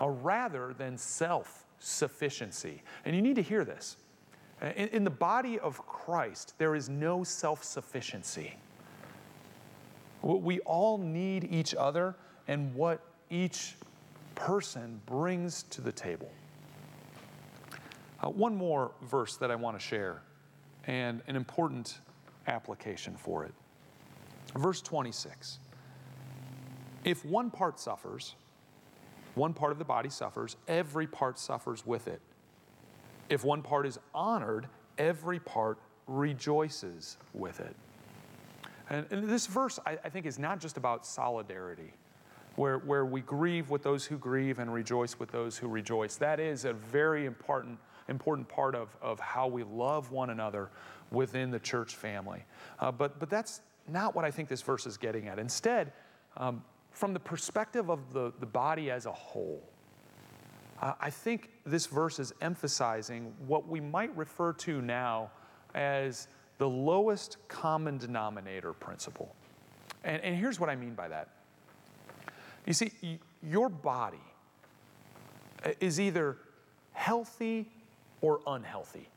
uh, 0.00 0.08
rather 0.08 0.74
than 0.76 0.98
self 0.98 1.64
sufficiency. 1.78 2.82
And 3.04 3.16
you 3.16 3.22
need 3.22 3.36
to 3.36 3.42
hear 3.42 3.64
this. 3.64 3.96
Uh, 4.62 4.66
in, 4.76 4.88
in 4.88 5.04
the 5.04 5.10
body 5.10 5.58
of 5.58 5.84
Christ, 5.86 6.54
there 6.58 6.74
is 6.74 6.88
no 6.88 7.24
self 7.24 7.64
sufficiency. 7.64 8.54
We 10.22 10.60
all 10.60 10.98
need 10.98 11.48
each 11.50 11.74
other 11.74 12.14
and 12.46 12.72
what 12.74 13.00
each 13.28 13.74
person 14.36 15.00
brings 15.06 15.64
to 15.64 15.80
the 15.80 15.90
table. 15.90 16.30
Uh, 18.20 18.28
one 18.28 18.54
more 18.54 18.92
verse 19.02 19.36
that 19.36 19.50
I 19.50 19.56
want 19.56 19.76
to 19.76 19.84
share, 19.84 20.22
and 20.86 21.22
an 21.26 21.34
important 21.34 21.98
application 22.46 23.16
for 23.16 23.44
it. 23.44 23.52
Verse 24.54 24.80
26 24.80 25.58
If 27.04 27.24
one 27.24 27.50
part 27.50 27.80
suffers, 27.80 28.36
one 29.34 29.54
part 29.54 29.72
of 29.72 29.78
the 29.78 29.84
body 29.84 30.08
suffers, 30.08 30.56
every 30.68 31.08
part 31.08 31.36
suffers 31.38 31.84
with 31.84 32.06
it. 32.06 32.20
If 33.28 33.44
one 33.44 33.62
part 33.62 33.86
is 33.86 33.98
honored, 34.14 34.66
every 34.98 35.38
part 35.38 35.78
rejoices 36.06 37.16
with 37.32 37.60
it. 37.60 37.74
And, 38.90 39.06
and 39.10 39.28
this 39.28 39.46
verse, 39.46 39.78
I, 39.86 39.98
I, 40.04 40.08
think, 40.08 40.26
is 40.26 40.38
not 40.38 40.60
just 40.60 40.76
about 40.76 41.06
solidarity, 41.06 41.92
where, 42.56 42.78
where 42.78 43.06
we 43.06 43.20
grieve 43.22 43.70
with 43.70 43.82
those 43.82 44.04
who 44.04 44.18
grieve 44.18 44.58
and 44.58 44.72
rejoice 44.72 45.18
with 45.18 45.30
those 45.30 45.56
who 45.56 45.68
rejoice. 45.68 46.16
That 46.16 46.40
is 46.40 46.64
a 46.64 46.72
very 46.72 47.24
important, 47.24 47.78
important 48.08 48.48
part 48.48 48.74
of, 48.74 48.94
of 49.00 49.18
how 49.20 49.46
we 49.46 49.62
love 49.62 50.10
one 50.10 50.30
another 50.30 50.68
within 51.10 51.50
the 51.50 51.60
church 51.60 51.94
family. 51.94 52.44
Uh, 52.78 52.92
but, 52.92 53.18
but 53.18 53.30
that's, 53.30 53.62
not 53.88 54.14
what 54.14 54.24
I 54.24 54.30
think 54.30 54.48
this 54.48 54.62
verse 54.62 54.86
is 54.86 54.96
getting 54.96 55.28
at. 55.28 55.38
Instead, 55.38 55.92
um, 56.36 56.62
from 56.90 57.12
the 57.12 57.20
perspective 57.20 57.90
of 57.90 58.12
the, 58.12 58.32
the 58.40 58.46
body 58.46 58.90
as 58.90 59.06
a 59.06 59.12
whole, 59.12 59.62
uh, 60.82 60.94
I 61.00 61.10
think 61.10 61.50
this 61.64 61.86
verse 61.86 62.18
is 62.18 62.34
emphasizing 62.40 63.32
what 63.46 63.68
we 63.68 63.80
might 63.80 64.14
refer 64.16 64.52
to 64.54 64.82
now 64.82 65.30
as 65.74 66.26
the 66.58 66.68
lowest 66.68 67.36
common 67.48 67.98
denominator 67.98 68.72
principle. 68.72 69.34
And, 70.04 70.20
and 70.22 70.36
here's 70.36 70.58
what 70.58 70.68
I 70.68 70.76
mean 70.76 70.94
by 70.94 71.08
that. 71.08 71.28
You 72.66 72.72
see, 72.72 72.90
your 73.42 73.68
body 73.68 74.20
uh, 75.64 75.70
is 75.80 76.00
either 76.00 76.36
healthy 76.92 77.70
or 78.20 78.40
unhealthy. 78.46 79.08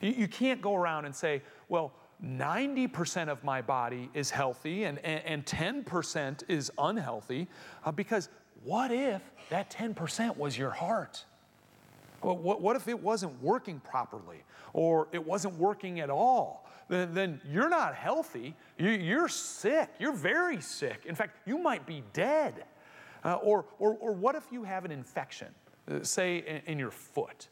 You, 0.00 0.10
you 0.12 0.28
can't 0.28 0.60
go 0.60 0.76
around 0.76 1.06
and 1.06 1.14
say, 1.14 1.42
well, 1.68 1.92
90% 2.24 3.28
of 3.28 3.42
my 3.42 3.60
body 3.60 4.08
is 4.14 4.30
healthy 4.30 4.84
and, 4.84 4.98
and, 5.00 5.22
and 5.24 5.46
10% 5.84 6.42
is 6.48 6.70
unhealthy 6.78 7.48
uh, 7.84 7.90
because 7.90 8.28
what 8.64 8.90
if 8.90 9.22
that 9.50 9.70
10% 9.70 10.36
was 10.36 10.56
your 10.56 10.70
heart? 10.70 11.24
What, 12.20 12.62
what 12.62 12.76
if 12.76 12.88
it 12.88 13.00
wasn't 13.02 13.40
working 13.42 13.80
properly 13.80 14.42
or 14.72 15.08
it 15.12 15.24
wasn't 15.24 15.58
working 15.58 16.00
at 16.00 16.10
all? 16.10 16.66
Then, 16.88 17.14
then 17.14 17.40
you're 17.46 17.68
not 17.68 17.94
healthy. 17.94 18.54
You, 18.78 18.90
you're 18.90 19.28
sick. 19.28 19.90
You're 19.98 20.12
very 20.12 20.60
sick. 20.60 21.04
In 21.06 21.14
fact, 21.14 21.36
you 21.46 21.58
might 21.58 21.86
be 21.86 22.02
dead. 22.12 22.64
Uh, 23.24 23.34
or, 23.34 23.64
or, 23.78 23.96
or 24.00 24.12
what 24.12 24.34
if 24.34 24.44
you 24.50 24.64
have 24.64 24.84
an 24.84 24.90
infection, 24.90 25.48
uh, 25.90 26.02
say 26.02 26.38
in, 26.38 26.72
in 26.72 26.78
your 26.78 26.90
foot? 26.90 27.48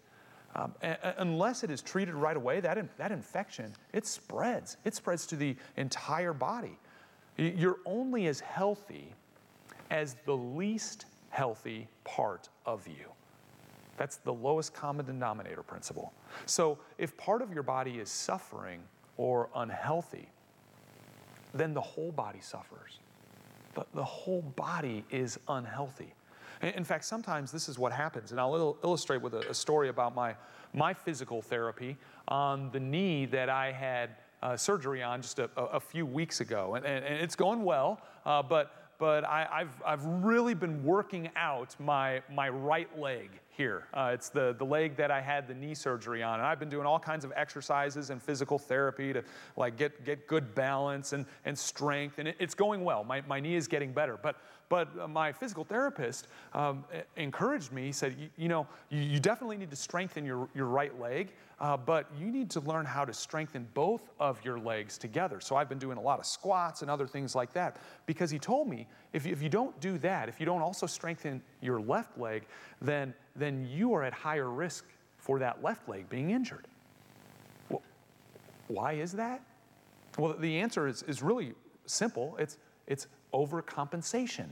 Um, 0.54 0.75
unless 1.16 1.64
it 1.64 1.71
is 1.71 1.81
treated 1.81 2.14
right 2.14 2.37
away, 2.37 2.61
that, 2.61 2.76
in, 2.76 2.90
that 2.99 3.11
infection, 3.11 3.73
it 3.95 4.07
spreads. 4.07 4.76
It 4.85 4.95
spreads 4.95 5.26
to 5.28 5.37
the 5.37 5.57
entire 5.78 6.35
body. 6.35 6.78
You're 7.38 7.78
only 7.87 8.26
as 8.26 8.40
healthy 8.40 9.14
as 9.92 10.16
the 10.25 10.37
least 10.37 11.04
healthy 11.28 11.87
part 12.02 12.49
of 12.66 12.88
you. 12.88 13.12
That's 13.99 14.16
the 14.16 14.32
lowest 14.32 14.75
common 14.75 15.04
denominator 15.04 15.62
principle. 15.62 16.14
So 16.46 16.78
if 16.96 17.16
part 17.18 17.42
of 17.42 17.52
your 17.52 17.62
body 17.62 17.99
is 17.99 18.11
suffering 18.11 18.80
or 19.18 19.50
unhealthy, 19.54 20.28
then 21.52 21.75
the 21.75 21.80
whole 21.80 22.11
body 22.11 22.40
suffers. 22.40 23.00
But 23.75 23.87
the 23.94 24.02
whole 24.02 24.40
body 24.56 25.04
is 25.11 25.38
unhealthy. 25.46 26.14
In 26.62 26.84
fact, 26.84 27.04
sometimes 27.04 27.52
this 27.52 27.68
is 27.68 27.78
what 27.78 27.92
happens, 27.92 28.30
and 28.30 28.40
I'll 28.40 28.54
il- 28.54 28.78
illustrate 28.84 29.20
with 29.20 29.34
a, 29.34 29.50
a, 29.50 29.54
story 29.54 29.88
about 29.88 30.14
my, 30.14 30.34
my 30.72 30.94
physical 30.94 31.42
therapy 31.42 31.96
on 32.28 32.70
the 32.70 32.78
knee 32.78 33.26
that 33.26 33.49
I 33.49 33.72
had 33.72 34.11
uh, 34.42 34.56
surgery 34.56 35.02
on 35.02 35.22
just 35.22 35.40
a, 35.40 35.50
a, 35.56 35.80
few 35.80 36.06
weeks 36.06 36.40
ago, 36.40 36.76
and, 36.76 36.87
and, 36.87 37.04
and 37.04 37.16
it's 37.16 37.34
going 37.34 37.64
well, 37.64 38.00
uh, 38.25 38.42
but 38.42 38.81
but 39.02 39.25
I, 39.25 39.49
have 39.59 39.82
I've 39.85 40.04
really 40.04 40.54
been 40.54 40.85
working 40.85 41.28
out 41.35 41.75
my, 41.80 42.23
my 42.32 42.49
right 42.49 42.88
leg 42.97 43.30
here. 43.49 43.88
Uh, 43.92 44.12
it's 44.14 44.28
the, 44.28 44.54
the 44.56 44.64
leg 44.64 44.94
that 44.94 45.11
I 45.11 45.21
had 45.21 45.49
the 45.49 45.54
knee 45.54 45.75
surgery 45.75 46.23
on. 46.23 46.38
And 46.38 46.47
I've 46.47 46.61
been 46.61 46.68
doing 46.68 46.87
all 46.87 47.00
kinds 47.00 47.25
of 47.25 47.32
exercises 47.35 48.11
and 48.11 48.23
physical 48.23 48.61
therapy 48.61 49.12
to 49.12 49.25
like 49.56 49.76
get, 49.76 50.04
get 50.04 50.28
good 50.28 50.54
balance 50.54 51.14
and, 51.14 51.26
and 51.44 51.59
strength. 51.59 52.21
And 52.21 52.28
it, 52.28 52.37
it's 52.38 52.54
going 52.54 52.85
well. 52.85 53.02
My, 53.02 53.23
my 53.23 53.40
knee 53.40 53.56
is 53.56 53.66
getting 53.66 53.92
better. 53.92 54.16
But, 54.23 54.37
but 54.69 55.11
my 55.11 55.33
physical 55.33 55.64
therapist 55.64 56.28
um, 56.54 56.85
encouraged 57.16 57.73
me. 57.73 57.87
He 57.87 57.92
said, 57.92 58.16
you, 58.19 58.28
you 58.37 58.49
know, 58.49 58.66
you, 58.88 59.00
you, 59.00 59.21
definitely 59.21 59.57
need 59.57 59.71
to 59.71 59.76
strengthen 59.76 60.25
your, 60.25 60.49
your 60.54 60.66
right 60.66 60.99
leg, 60.99 61.33
uh, 61.61 61.76
but 61.76 62.11
you 62.19 62.31
need 62.31 62.50
to 62.50 62.61
learn 62.61 62.87
how 62.87 63.04
to 63.04 63.12
strengthen 63.12 63.66
both 63.75 64.11
of 64.19 64.42
your 64.45 64.59
legs 64.59 64.97
together. 64.99 65.40
So 65.40 65.57
I've 65.57 65.69
been 65.69 65.78
doing 65.78 65.99
a 65.99 66.00
lot 66.00 66.19
of 66.19 66.26
squats 66.26 66.83
and 66.83 66.90
other 66.90 67.07
things 67.07 67.35
like 67.35 67.52
that 67.52 67.76
because 68.07 68.31
he 68.31 68.38
told 68.38 68.69
me 68.69 68.87
if, 69.12 69.26
if 69.26 69.42
you 69.42 69.49
don't 69.49 69.78
do 69.81 69.99
that, 69.99 70.28
if 70.28 70.40
you 70.40 70.47
don't 70.47 70.62
also 70.62 70.87
strengthen 70.87 71.42
your 71.61 71.81
left 71.81 72.19
leg, 72.19 72.45
then, 72.81 73.12
then 73.37 73.66
you 73.71 73.92
are 73.95 74.02
at 74.02 74.12
higher 74.12 74.50
risk 74.50 74.87
for 75.19 75.38
that 75.38 75.62
left 75.62 75.88
leg 75.88 76.09
being 76.09 76.31
injured. 76.31 76.66
Well, 77.69 77.83
why 78.69 78.95
is 78.95 79.12
that? 79.12 79.42
Well, 80.19 80.35
the 80.38 80.59
answer 80.59 80.87
is, 80.87 81.02
is 81.04 81.23
really 81.23 81.54
simple 81.87 82.37
it's, 82.38 82.59
it's 82.87 83.07
overcompensation. 83.32 84.46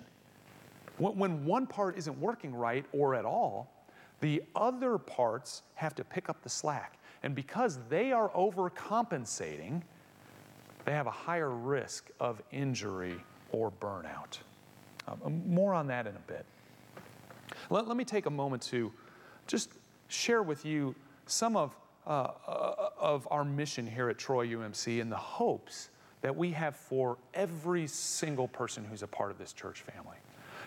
When 0.98 1.44
one 1.46 1.66
part 1.66 1.96
isn't 1.96 2.20
working 2.20 2.54
right 2.54 2.84
or 2.92 3.14
at 3.14 3.24
all, 3.24 3.72
the 4.20 4.42
other 4.54 4.98
parts 4.98 5.62
have 5.74 5.94
to 5.94 6.04
pick 6.04 6.28
up 6.28 6.42
the 6.42 6.48
slack. 6.50 6.98
And 7.22 7.34
because 7.34 7.78
they 7.88 8.12
are 8.12 8.28
overcompensating, 8.30 9.82
they 10.84 10.92
have 10.92 11.06
a 11.06 11.12
higher 11.12 11.50
risk 11.50 12.10
of 12.20 12.42
injury 12.50 13.16
or 13.52 13.72
burnout. 13.80 14.38
Um, 15.08 15.42
more 15.46 15.74
on 15.74 15.86
that 15.88 16.06
in 16.06 16.14
a 16.14 16.20
bit. 16.20 16.44
Let, 17.68 17.88
let, 17.88 17.96
me 17.96 18.04
take 18.04 18.26
a 18.26 18.30
moment 18.30 18.62
to 18.64 18.92
just 19.46 19.72
share 20.08 20.42
with 20.42 20.64
you 20.64 20.94
some 21.26 21.56
of, 21.56 21.74
uh, 22.06 22.28
uh, 22.46 22.90
of 22.98 23.26
our 23.30 23.44
mission 23.44 23.86
here 23.86 24.08
at 24.08 24.18
Troy 24.18 24.46
UMC 24.48 25.00
and 25.00 25.10
the 25.10 25.16
hopes 25.16 25.90
that 26.22 26.36
we 26.36 26.50
have 26.50 26.76
for 26.76 27.18
every 27.34 27.86
single 27.86 28.48
person 28.48 28.84
who's 28.84 29.02
a 29.02 29.06
part 29.06 29.30
of 29.30 29.38
this 29.38 29.52
church 29.52 29.82
family. 29.82 30.16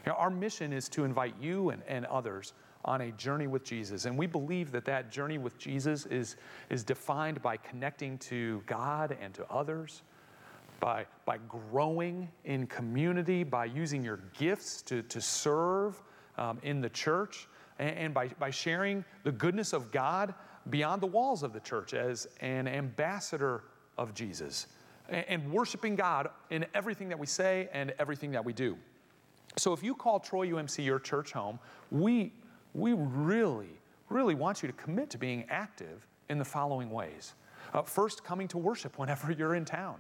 You 0.05 0.11
know, 0.11 0.17
our 0.17 0.29
mission 0.29 0.73
is 0.73 0.89
to 0.89 1.05
invite 1.05 1.35
you 1.39 1.69
and, 1.69 1.81
and 1.87 2.05
others 2.07 2.53
on 2.85 3.01
a 3.01 3.11
journey 3.11 3.47
with 3.47 3.63
Jesus. 3.63 4.05
And 4.05 4.17
we 4.17 4.27
believe 4.27 4.71
that 4.71 4.85
that 4.85 5.09
journey 5.11 5.37
with 5.37 5.57
Jesus 5.57 6.05
is, 6.07 6.35
is 6.69 6.83
defined 6.83 7.41
by 7.41 7.57
connecting 7.57 8.17
to 8.19 8.61
God 8.65 9.15
and 9.21 9.33
to 9.35 9.49
others, 9.49 10.01
by, 10.79 11.05
by 11.25 11.37
growing 11.47 12.27
in 12.43 12.67
community, 12.67 13.43
by 13.43 13.65
using 13.65 14.03
your 14.03 14.19
gifts 14.37 14.81
to, 14.83 15.01
to 15.03 15.21
serve 15.21 16.01
um, 16.37 16.59
in 16.63 16.81
the 16.81 16.89
church, 16.89 17.47
and, 17.79 17.97
and 17.97 18.13
by, 18.13 18.27
by 18.27 18.49
sharing 18.49 19.05
the 19.23 19.31
goodness 19.31 19.71
of 19.71 19.91
God 19.91 20.33
beyond 20.69 21.01
the 21.01 21.07
walls 21.07 21.43
of 21.43 21.53
the 21.53 21.59
church 21.61 21.93
as 21.93 22.27
an 22.41 22.67
ambassador 22.67 23.63
of 23.97 24.13
Jesus 24.13 24.67
and 25.09 25.51
worshiping 25.51 25.95
God 25.95 26.29
in 26.49 26.65
everything 26.73 27.09
that 27.09 27.19
we 27.19 27.27
say 27.27 27.69
and 27.73 27.93
everything 27.99 28.31
that 28.31 28.43
we 28.43 28.53
do. 28.53 28.77
So 29.57 29.73
if 29.73 29.83
you 29.83 29.93
call 29.93 30.19
Troy 30.19 30.47
UMC 30.47 30.83
your 30.83 30.99
church 30.99 31.31
home, 31.31 31.59
we, 31.91 32.31
we 32.73 32.93
really, 32.93 33.79
really 34.09 34.35
want 34.35 34.63
you 34.63 34.67
to 34.67 34.73
commit 34.73 35.09
to 35.11 35.17
being 35.17 35.45
active 35.49 36.07
in 36.29 36.37
the 36.37 36.45
following 36.45 36.89
ways. 36.89 37.33
Uh, 37.73 37.81
first, 37.81 38.23
coming 38.23 38.47
to 38.49 38.57
worship 38.57 38.97
whenever 38.97 39.31
you're 39.37 39.55
in 39.55 39.65
town. 39.65 39.95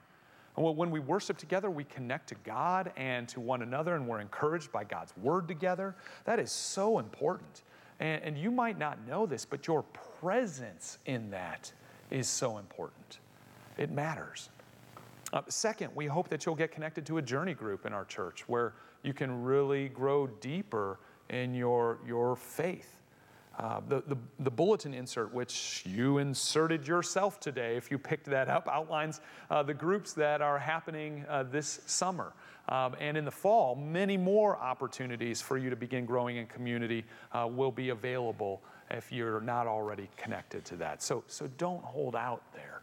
When 0.55 0.91
we 0.91 0.99
worship 0.99 1.39
together, 1.39 1.71
we 1.71 1.83
connect 1.83 2.29
to 2.29 2.35
God 2.43 2.91
and 2.95 3.27
to 3.29 3.39
one 3.39 3.63
another, 3.63 3.95
and 3.95 4.07
we're 4.07 4.19
encouraged 4.19 4.71
by 4.71 4.83
God's 4.83 5.11
word 5.17 5.47
together. 5.47 5.95
That 6.25 6.39
is 6.39 6.51
so 6.51 6.99
important. 6.99 7.63
And, 7.99 8.23
and 8.23 8.37
you 8.37 8.51
might 8.51 8.77
not 8.77 8.99
know 9.07 9.25
this, 9.25 9.45
but 9.45 9.65
your 9.65 9.81
presence 10.21 10.99
in 11.07 11.31
that 11.31 11.71
is 12.11 12.27
so 12.27 12.59
important. 12.59 13.19
It 13.79 13.89
matters. 13.89 14.49
Uh, 15.33 15.41
second, 15.49 15.89
we 15.95 16.05
hope 16.05 16.29
that 16.29 16.45
you'll 16.45 16.53
get 16.53 16.71
connected 16.71 17.07
to 17.07 17.17
a 17.17 17.21
journey 17.21 17.55
group 17.55 17.87
in 17.87 17.91
our 17.91 18.05
church 18.05 18.47
where 18.47 18.75
you 19.01 19.13
can 19.13 19.43
really 19.43 19.89
grow 19.89 20.27
deeper 20.27 20.99
in 21.29 21.55
your, 21.55 21.97
your 22.05 22.35
faith. 22.35 23.01
Uh, 23.57 23.81
the, 23.87 24.03
the, 24.07 24.15
the, 24.39 24.51
bulletin 24.51 24.93
insert, 24.93 25.33
which 25.33 25.83
you 25.87 26.19
inserted 26.19 26.87
yourself 26.87 27.39
today, 27.39 27.77
if 27.77 27.89
you 27.89 27.97
picked 27.97 28.25
that 28.25 28.47
up, 28.47 28.67
outlines 28.67 29.21
uh, 29.49 29.61
the 29.63 29.73
groups 29.73 30.13
that 30.13 30.41
are 30.41 30.59
happening 30.59 31.25
uh, 31.27 31.43
this 31.43 31.81
summer. 31.87 32.33
Um, 32.69 32.95
and 32.99 33.17
in 33.17 33.25
the 33.25 33.31
fall, 33.31 33.75
many 33.75 34.17
more 34.17 34.57
opportunities 34.57 35.41
for 35.41 35.57
you 35.57 35.69
to 35.69 35.75
begin 35.75 36.05
growing 36.05 36.37
in 36.37 36.45
community 36.45 37.05
uh, 37.31 37.47
will 37.51 37.71
be 37.71 37.89
available 37.89 38.61
if 38.91 39.11
you're 39.11 39.41
not 39.41 39.65
already 39.65 40.09
connected 40.15 40.63
to 40.65 40.75
that. 40.77 41.01
So, 41.01 41.23
so 41.27 41.47
don't 41.57 41.83
hold 41.83 42.15
out 42.15 42.41
there. 42.53 42.81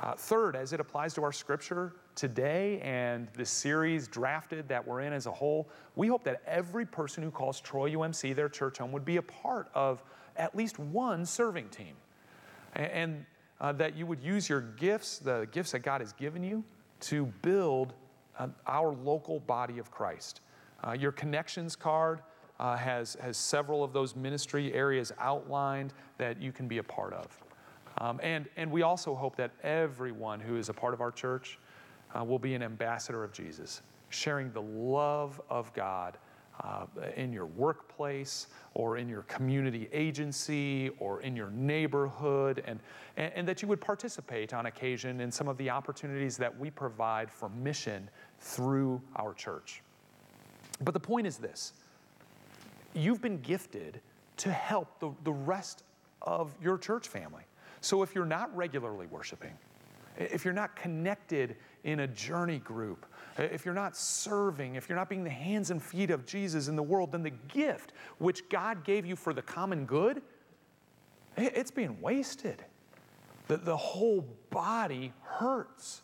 Uh, 0.00 0.14
third, 0.14 0.56
as 0.56 0.72
it 0.72 0.80
applies 0.80 1.14
to 1.14 1.22
our 1.22 1.32
scripture 1.32 1.94
today 2.14 2.80
and 2.80 3.28
the 3.34 3.44
series 3.44 4.08
drafted 4.08 4.68
that 4.68 4.84
we're 4.84 5.00
in 5.00 5.12
as 5.12 5.26
a 5.26 5.30
whole, 5.30 5.68
we 5.94 6.08
hope 6.08 6.24
that 6.24 6.42
every 6.46 6.84
person 6.84 7.22
who 7.22 7.30
calls 7.30 7.60
Troy 7.60 7.90
UMC 7.90 8.34
their 8.34 8.48
church 8.48 8.78
home 8.78 8.90
would 8.92 9.04
be 9.04 9.18
a 9.18 9.22
part 9.22 9.68
of 9.74 10.02
at 10.36 10.54
least 10.56 10.78
one 10.78 11.24
serving 11.24 11.68
team. 11.68 11.94
And, 12.74 12.90
and 12.90 13.26
uh, 13.60 13.72
that 13.72 13.96
you 13.96 14.04
would 14.04 14.20
use 14.20 14.48
your 14.48 14.60
gifts, 14.60 15.18
the 15.18 15.48
gifts 15.52 15.72
that 15.72 15.80
God 15.80 16.00
has 16.00 16.12
given 16.12 16.42
you, 16.42 16.64
to 17.00 17.26
build 17.42 17.94
uh, 18.38 18.48
our 18.66 18.92
local 18.92 19.40
body 19.40 19.78
of 19.78 19.90
Christ. 19.90 20.40
Uh, 20.86 20.92
your 20.92 21.12
connections 21.12 21.76
card 21.76 22.20
uh, 22.58 22.76
has, 22.76 23.16
has 23.20 23.36
several 23.36 23.84
of 23.84 23.92
those 23.92 24.16
ministry 24.16 24.72
areas 24.74 25.12
outlined 25.18 25.92
that 26.18 26.40
you 26.42 26.52
can 26.52 26.66
be 26.66 26.78
a 26.78 26.82
part 26.82 27.12
of. 27.12 27.43
Um, 27.98 28.20
and, 28.22 28.48
and 28.56 28.70
we 28.70 28.82
also 28.82 29.14
hope 29.14 29.36
that 29.36 29.52
everyone 29.62 30.40
who 30.40 30.56
is 30.56 30.68
a 30.68 30.74
part 30.74 30.94
of 30.94 31.00
our 31.00 31.12
church 31.12 31.58
uh, 32.14 32.24
will 32.24 32.38
be 32.38 32.54
an 32.54 32.62
ambassador 32.62 33.24
of 33.24 33.32
Jesus, 33.32 33.82
sharing 34.08 34.52
the 34.52 34.62
love 34.62 35.40
of 35.48 35.72
God 35.74 36.18
uh, 36.62 36.86
in 37.16 37.32
your 37.32 37.46
workplace 37.46 38.46
or 38.74 38.96
in 38.96 39.08
your 39.08 39.22
community 39.22 39.88
agency 39.92 40.90
or 40.98 41.20
in 41.20 41.34
your 41.34 41.50
neighborhood, 41.50 42.62
and, 42.66 42.78
and, 43.16 43.32
and, 43.34 43.48
that 43.48 43.60
you 43.60 43.66
would 43.66 43.80
participate 43.80 44.54
on 44.54 44.66
occasion 44.66 45.20
in 45.20 45.32
some 45.32 45.48
of 45.48 45.56
the 45.56 45.68
opportunities 45.68 46.36
that 46.36 46.56
we 46.56 46.70
provide 46.70 47.30
for 47.30 47.48
mission 47.48 48.08
through 48.38 49.00
our 49.16 49.34
church. 49.34 49.82
But 50.82 50.94
the 50.94 51.00
point 51.00 51.26
is 51.26 51.38
this 51.38 51.72
you've 52.94 53.20
been 53.20 53.40
gifted 53.40 54.00
to 54.36 54.52
help 54.52 55.00
the, 55.00 55.10
the 55.24 55.32
rest 55.32 55.82
of 56.22 56.52
your 56.62 56.78
church 56.78 57.08
family. 57.08 57.42
So 57.84 58.02
if 58.02 58.14
you're 58.14 58.24
not 58.24 58.54
regularly 58.56 59.06
worshiping, 59.06 59.52
if 60.16 60.42
you're 60.42 60.54
not 60.54 60.74
connected 60.74 61.56
in 61.82 62.00
a 62.00 62.06
journey 62.06 62.60
group, 62.60 63.04
if 63.36 63.66
you're 63.66 63.74
not 63.74 63.94
serving, 63.94 64.76
if 64.76 64.88
you're 64.88 64.96
not 64.96 65.10
being 65.10 65.22
the 65.22 65.28
hands 65.28 65.70
and 65.70 65.82
feet 65.82 66.10
of 66.10 66.24
Jesus 66.24 66.68
in 66.68 66.76
the 66.76 66.82
world, 66.82 67.12
then 67.12 67.22
the 67.22 67.34
gift 67.48 67.92
which 68.16 68.48
God 68.48 68.84
gave 68.84 69.04
you 69.04 69.16
for 69.16 69.34
the 69.34 69.42
common 69.42 69.84
good, 69.84 70.22
it's 71.36 71.70
being 71.70 72.00
wasted. 72.00 72.64
The, 73.48 73.58
the 73.58 73.76
whole 73.76 74.26
body 74.48 75.12
hurts. 75.22 76.00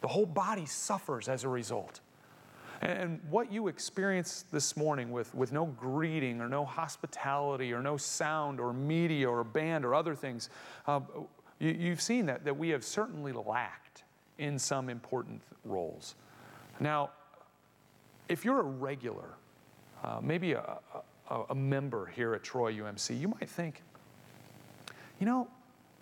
The 0.00 0.08
whole 0.08 0.24
body 0.24 0.64
suffers 0.64 1.28
as 1.28 1.44
a 1.44 1.50
result. 1.50 2.00
And 2.80 3.20
what 3.28 3.52
you 3.52 3.68
experienced 3.68 4.50
this 4.50 4.74
morning 4.76 5.10
with, 5.10 5.34
with 5.34 5.52
no 5.52 5.66
greeting 5.66 6.40
or 6.40 6.48
no 6.48 6.64
hospitality 6.64 7.74
or 7.74 7.82
no 7.82 7.98
sound 7.98 8.58
or 8.58 8.72
media 8.72 9.28
or 9.28 9.44
band 9.44 9.84
or 9.84 9.94
other 9.94 10.14
things, 10.14 10.48
uh, 10.86 11.00
you, 11.58 11.90
have 11.90 12.00
seen 12.00 12.24
that, 12.26 12.44
that 12.44 12.56
we 12.56 12.70
have 12.70 12.82
certainly 12.82 13.32
lacked 13.32 14.04
in 14.38 14.58
some 14.58 14.88
important 14.88 15.42
roles. 15.64 16.14
Now, 16.80 17.10
if 18.30 18.46
you're 18.46 18.60
a 18.60 18.64
regular, 18.64 19.34
uh, 20.02 20.20
maybe 20.22 20.52
a, 20.52 20.78
a, 21.28 21.42
a 21.50 21.54
member 21.54 22.06
here 22.06 22.32
at 22.34 22.42
Troy 22.42 22.72
UMC, 22.72 23.20
you 23.20 23.28
might 23.28 23.48
think, 23.48 23.82
you 25.18 25.26
know, 25.26 25.48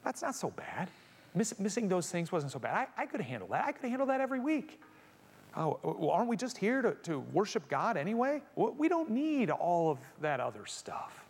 that's 0.04 0.22
not 0.22 0.36
so 0.36 0.50
bad. 0.50 0.88
Miss, 1.34 1.58
missing 1.58 1.88
those 1.88 2.08
things 2.08 2.30
wasn't 2.30 2.52
so 2.52 2.60
bad. 2.60 2.88
I, 2.96 3.02
I 3.02 3.06
could 3.06 3.20
handle 3.20 3.48
that. 3.48 3.64
I 3.64 3.72
could 3.72 3.88
handle 3.90 4.06
that 4.06 4.20
every 4.20 4.38
week. 4.38 4.80
Oh, 5.60 6.10
aren't 6.12 6.28
we 6.28 6.36
just 6.36 6.56
here 6.56 6.82
to, 6.82 6.92
to 7.02 7.18
worship 7.18 7.68
God 7.68 7.96
anyway? 7.96 8.42
We 8.54 8.88
don't 8.88 9.10
need 9.10 9.50
all 9.50 9.90
of 9.90 9.98
that 10.20 10.38
other 10.38 10.66
stuff. 10.66 11.24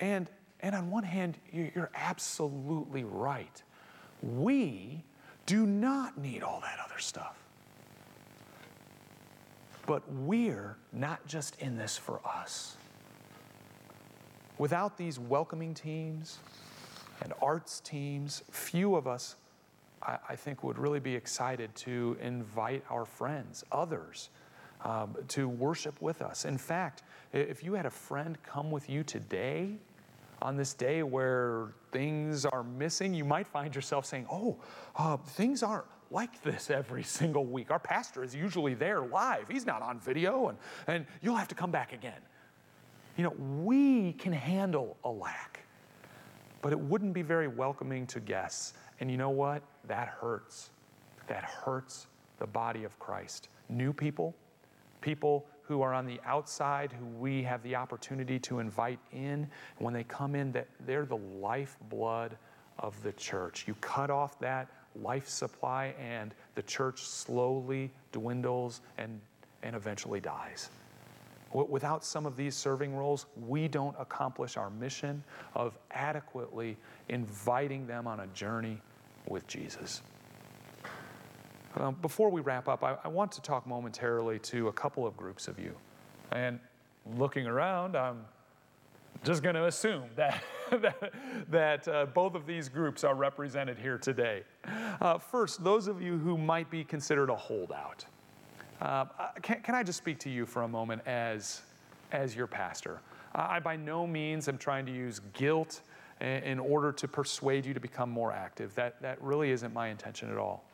And, 0.00 0.30
and 0.60 0.74
on 0.74 0.90
one 0.90 1.04
hand, 1.04 1.36
you're 1.52 1.90
absolutely 1.94 3.04
right. 3.04 3.62
We 4.22 5.04
do 5.44 5.66
not 5.66 6.16
need 6.16 6.42
all 6.42 6.60
that 6.60 6.78
other 6.82 6.98
stuff. 6.98 7.36
But 9.84 10.10
we're 10.10 10.78
not 10.94 11.26
just 11.26 11.60
in 11.60 11.76
this 11.76 11.98
for 11.98 12.20
us. 12.26 12.78
Without 14.56 14.96
these 14.96 15.18
welcoming 15.18 15.74
teams 15.74 16.38
and 17.20 17.34
arts 17.42 17.80
teams, 17.80 18.42
few 18.50 18.96
of 18.96 19.06
us 19.06 19.36
I, 20.06 20.18
I 20.30 20.36
think, 20.36 20.62
would 20.62 20.78
really 20.78 21.00
be 21.00 21.14
excited 21.14 21.74
to 21.76 22.16
invite 22.20 22.84
our 22.90 23.04
friends, 23.04 23.64
others, 23.72 24.30
um, 24.82 25.16
to 25.28 25.48
worship 25.48 26.00
with 26.00 26.22
us. 26.22 26.44
In 26.44 26.58
fact, 26.58 27.02
if 27.32 27.64
you 27.64 27.74
had 27.74 27.86
a 27.86 27.90
friend 27.90 28.38
come 28.42 28.70
with 28.70 28.88
you 28.88 29.02
today, 29.02 29.78
on 30.42 30.56
this 30.56 30.74
day 30.74 31.02
where 31.02 31.72
things 31.90 32.44
are 32.44 32.62
missing, 32.62 33.14
you 33.14 33.24
might 33.24 33.46
find 33.46 33.74
yourself 33.74 34.04
saying, 34.04 34.26
Oh, 34.30 34.58
uh, 34.96 35.16
things 35.16 35.62
aren't 35.62 35.86
like 36.10 36.42
this 36.42 36.70
every 36.70 37.02
single 37.02 37.46
week. 37.46 37.70
Our 37.70 37.78
pastor 37.78 38.22
is 38.22 38.34
usually 38.34 38.74
there 38.74 39.00
live, 39.00 39.48
he's 39.48 39.66
not 39.66 39.82
on 39.82 39.98
video, 39.98 40.48
and, 40.48 40.58
and 40.86 41.06
you'll 41.22 41.36
have 41.36 41.48
to 41.48 41.54
come 41.54 41.70
back 41.70 41.92
again. 41.92 42.20
You 43.16 43.24
know, 43.24 43.30
we 43.62 44.12
can 44.14 44.32
handle 44.32 44.96
a 45.04 45.10
lack, 45.10 45.60
but 46.62 46.72
it 46.72 46.78
wouldn't 46.78 47.14
be 47.14 47.22
very 47.22 47.48
welcoming 47.48 48.06
to 48.08 48.20
guests. 48.20 48.74
And 49.04 49.10
you 49.10 49.18
know 49.18 49.28
what? 49.28 49.62
That 49.86 50.08
hurts. 50.08 50.70
That 51.26 51.44
hurts 51.44 52.06
the 52.38 52.46
body 52.46 52.84
of 52.84 52.98
Christ. 52.98 53.50
New 53.68 53.92
people, 53.92 54.34
people 55.02 55.44
who 55.60 55.82
are 55.82 55.92
on 55.92 56.06
the 56.06 56.18
outside, 56.24 56.90
who 56.90 57.04
we 57.18 57.42
have 57.42 57.62
the 57.64 57.76
opportunity 57.76 58.38
to 58.38 58.60
invite 58.60 58.98
in. 59.12 59.46
When 59.76 59.92
they 59.92 60.04
come 60.04 60.34
in, 60.34 60.52
that 60.52 60.68
they're 60.86 61.04
the 61.04 61.18
lifeblood 61.18 62.38
of 62.78 63.02
the 63.02 63.12
church. 63.12 63.66
You 63.68 63.74
cut 63.82 64.08
off 64.08 64.38
that 64.38 64.68
life 65.02 65.28
supply, 65.28 65.94
and 66.00 66.34
the 66.54 66.62
church 66.62 67.02
slowly 67.02 67.90
dwindles 68.10 68.80
and, 68.96 69.20
and 69.62 69.76
eventually 69.76 70.20
dies. 70.20 70.70
Without 71.52 72.06
some 72.06 72.24
of 72.24 72.36
these 72.36 72.56
serving 72.56 72.96
roles, 72.96 73.26
we 73.46 73.68
don't 73.68 73.94
accomplish 73.98 74.56
our 74.56 74.70
mission 74.70 75.22
of 75.54 75.76
adequately 75.90 76.78
inviting 77.10 77.86
them 77.86 78.06
on 78.06 78.20
a 78.20 78.26
journey 78.28 78.80
with 79.26 79.46
Jesus. 79.46 80.02
Um, 81.76 81.96
before 82.02 82.30
we 82.30 82.40
wrap 82.40 82.68
up, 82.68 82.84
I, 82.84 82.96
I, 83.02 83.08
want 83.08 83.32
to 83.32 83.42
talk 83.42 83.66
momentarily 83.66 84.38
to 84.40 84.68
a 84.68 84.72
couple 84.72 85.06
of 85.06 85.16
groups 85.16 85.48
of 85.48 85.58
you. 85.58 85.74
And 86.30 86.60
looking 87.16 87.46
around, 87.48 87.96
I'm 87.96 88.24
just 89.24 89.42
going 89.42 89.56
to 89.56 89.66
assume 89.66 90.04
that, 90.16 90.42
that, 91.50 91.88
uh, 91.88 92.06
both 92.06 92.36
of 92.36 92.46
these 92.46 92.68
groups 92.68 93.02
are 93.02 93.14
represented 93.14 93.76
here 93.78 93.98
today. 93.98 94.44
Uh, 95.00 95.18
first, 95.18 95.64
those 95.64 95.88
of 95.88 96.00
you 96.00 96.16
who 96.18 96.38
might 96.38 96.70
be 96.70 96.84
considered 96.84 97.28
a 97.28 97.36
holdout. 97.36 98.04
Uh, 98.80 99.06
can, 99.42 99.60
can, 99.62 99.74
I 99.74 99.82
just 99.82 99.98
speak 99.98 100.18
to 100.20 100.30
you 100.30 100.46
for 100.46 100.62
a 100.62 100.68
moment 100.68 101.02
as, 101.06 101.62
as 102.12 102.36
your 102.36 102.46
pastor? 102.46 103.00
I 103.34 103.58
by 103.58 103.76
no 103.76 104.06
means 104.06 104.48
am 104.48 104.58
trying 104.58 104.86
to 104.86 104.92
use 104.92 105.20
guilt 105.32 105.80
in 106.20 106.58
order 106.58 106.92
to 106.92 107.08
persuade 107.08 107.66
you 107.66 107.74
to 107.74 107.80
become 107.80 108.10
more 108.10 108.32
active. 108.32 108.74
That, 108.74 109.00
that 109.02 109.20
really 109.22 109.50
isn't 109.50 109.72
my 109.72 109.88
intention 109.88 110.30
at 110.30 110.38
all. 110.38 110.64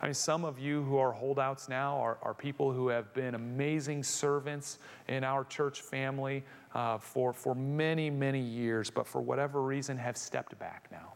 I 0.00 0.06
mean, 0.06 0.14
some 0.14 0.44
of 0.44 0.58
you 0.58 0.82
who 0.82 0.98
are 0.98 1.12
holdouts 1.12 1.68
now 1.68 1.96
are, 1.98 2.18
are 2.22 2.34
people 2.34 2.70
who 2.70 2.88
have 2.88 3.12
been 3.14 3.34
amazing 3.34 4.02
servants 4.02 4.78
in 5.08 5.24
our 5.24 5.44
church 5.44 5.80
family 5.80 6.44
uh, 6.74 6.98
for, 6.98 7.32
for 7.32 7.54
many, 7.54 8.10
many 8.10 8.40
years, 8.40 8.90
but 8.90 9.06
for 9.06 9.22
whatever 9.22 9.62
reason 9.62 9.96
have 9.96 10.16
stepped 10.16 10.58
back 10.58 10.88
now. 10.92 11.14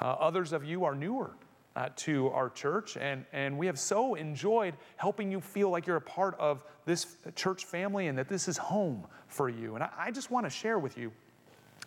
Uh, 0.00 0.16
others 0.18 0.52
of 0.52 0.64
you 0.64 0.84
are 0.84 0.94
newer 0.94 1.32
uh, 1.76 1.90
to 1.94 2.28
our 2.28 2.48
church, 2.48 2.96
and, 2.96 3.24
and 3.32 3.56
we 3.56 3.66
have 3.66 3.78
so 3.78 4.14
enjoyed 4.14 4.74
helping 4.96 5.30
you 5.30 5.40
feel 5.40 5.68
like 5.68 5.86
you're 5.86 5.96
a 5.96 6.00
part 6.00 6.34
of 6.38 6.64
this 6.86 7.18
church 7.36 7.66
family 7.66 8.06
and 8.06 8.16
that 8.16 8.28
this 8.28 8.48
is 8.48 8.56
home 8.56 9.04
for 9.28 9.50
you. 9.50 9.74
And 9.74 9.84
I, 9.84 9.90
I 9.98 10.10
just 10.10 10.30
want 10.30 10.46
to 10.46 10.50
share 10.50 10.78
with 10.78 10.96
you 10.96 11.12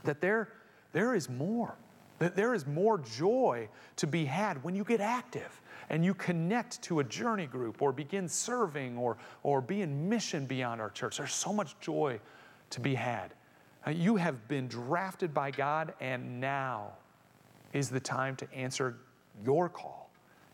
that 0.03 0.21
there, 0.21 0.49
there 0.93 1.13
is 1.13 1.29
more. 1.29 1.75
There 2.19 2.53
is 2.53 2.65
more 2.65 2.99
joy 2.99 3.67
to 3.97 4.07
be 4.07 4.23
had 4.23 4.63
when 4.63 4.75
you 4.75 4.85
get 4.85 5.01
active 5.01 5.61
and 5.89 6.05
you 6.05 6.13
connect 6.13 6.81
to 6.83 6.99
a 6.99 7.03
journey 7.03 7.47
group 7.47 7.81
or 7.81 7.91
begin 7.91 8.29
serving 8.29 8.97
or, 8.97 9.17
or 9.41 9.61
be 9.61 9.81
in 9.81 10.07
mission 10.07 10.45
beyond 10.45 10.79
our 10.79 10.89
church. 10.89 11.17
There's 11.17 11.33
so 11.33 11.51
much 11.51 11.77
joy 11.79 12.19
to 12.69 12.79
be 12.79 12.95
had. 12.95 13.33
Uh, 13.85 13.91
you 13.91 14.15
have 14.15 14.47
been 14.47 14.67
drafted 14.67 15.33
by 15.33 15.51
God, 15.51 15.93
and 15.99 16.39
now 16.39 16.93
is 17.73 17.89
the 17.89 17.99
time 17.99 18.35
to 18.37 18.53
answer 18.53 18.95
your 19.43 19.67
call 19.67 20.09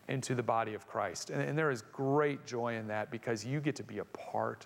into 0.07 0.33
the 0.33 0.41
body 0.41 0.73
of 0.73 0.87
Christ. 0.87 1.29
And, 1.29 1.41
and 1.41 1.57
there 1.57 1.69
is 1.69 1.83
great 1.93 2.45
joy 2.45 2.75
in 2.75 2.87
that 2.87 3.11
because 3.11 3.45
you 3.45 3.59
get 3.59 3.75
to 3.75 3.83
be 3.83 3.99
a 3.99 4.05
part 4.05 4.65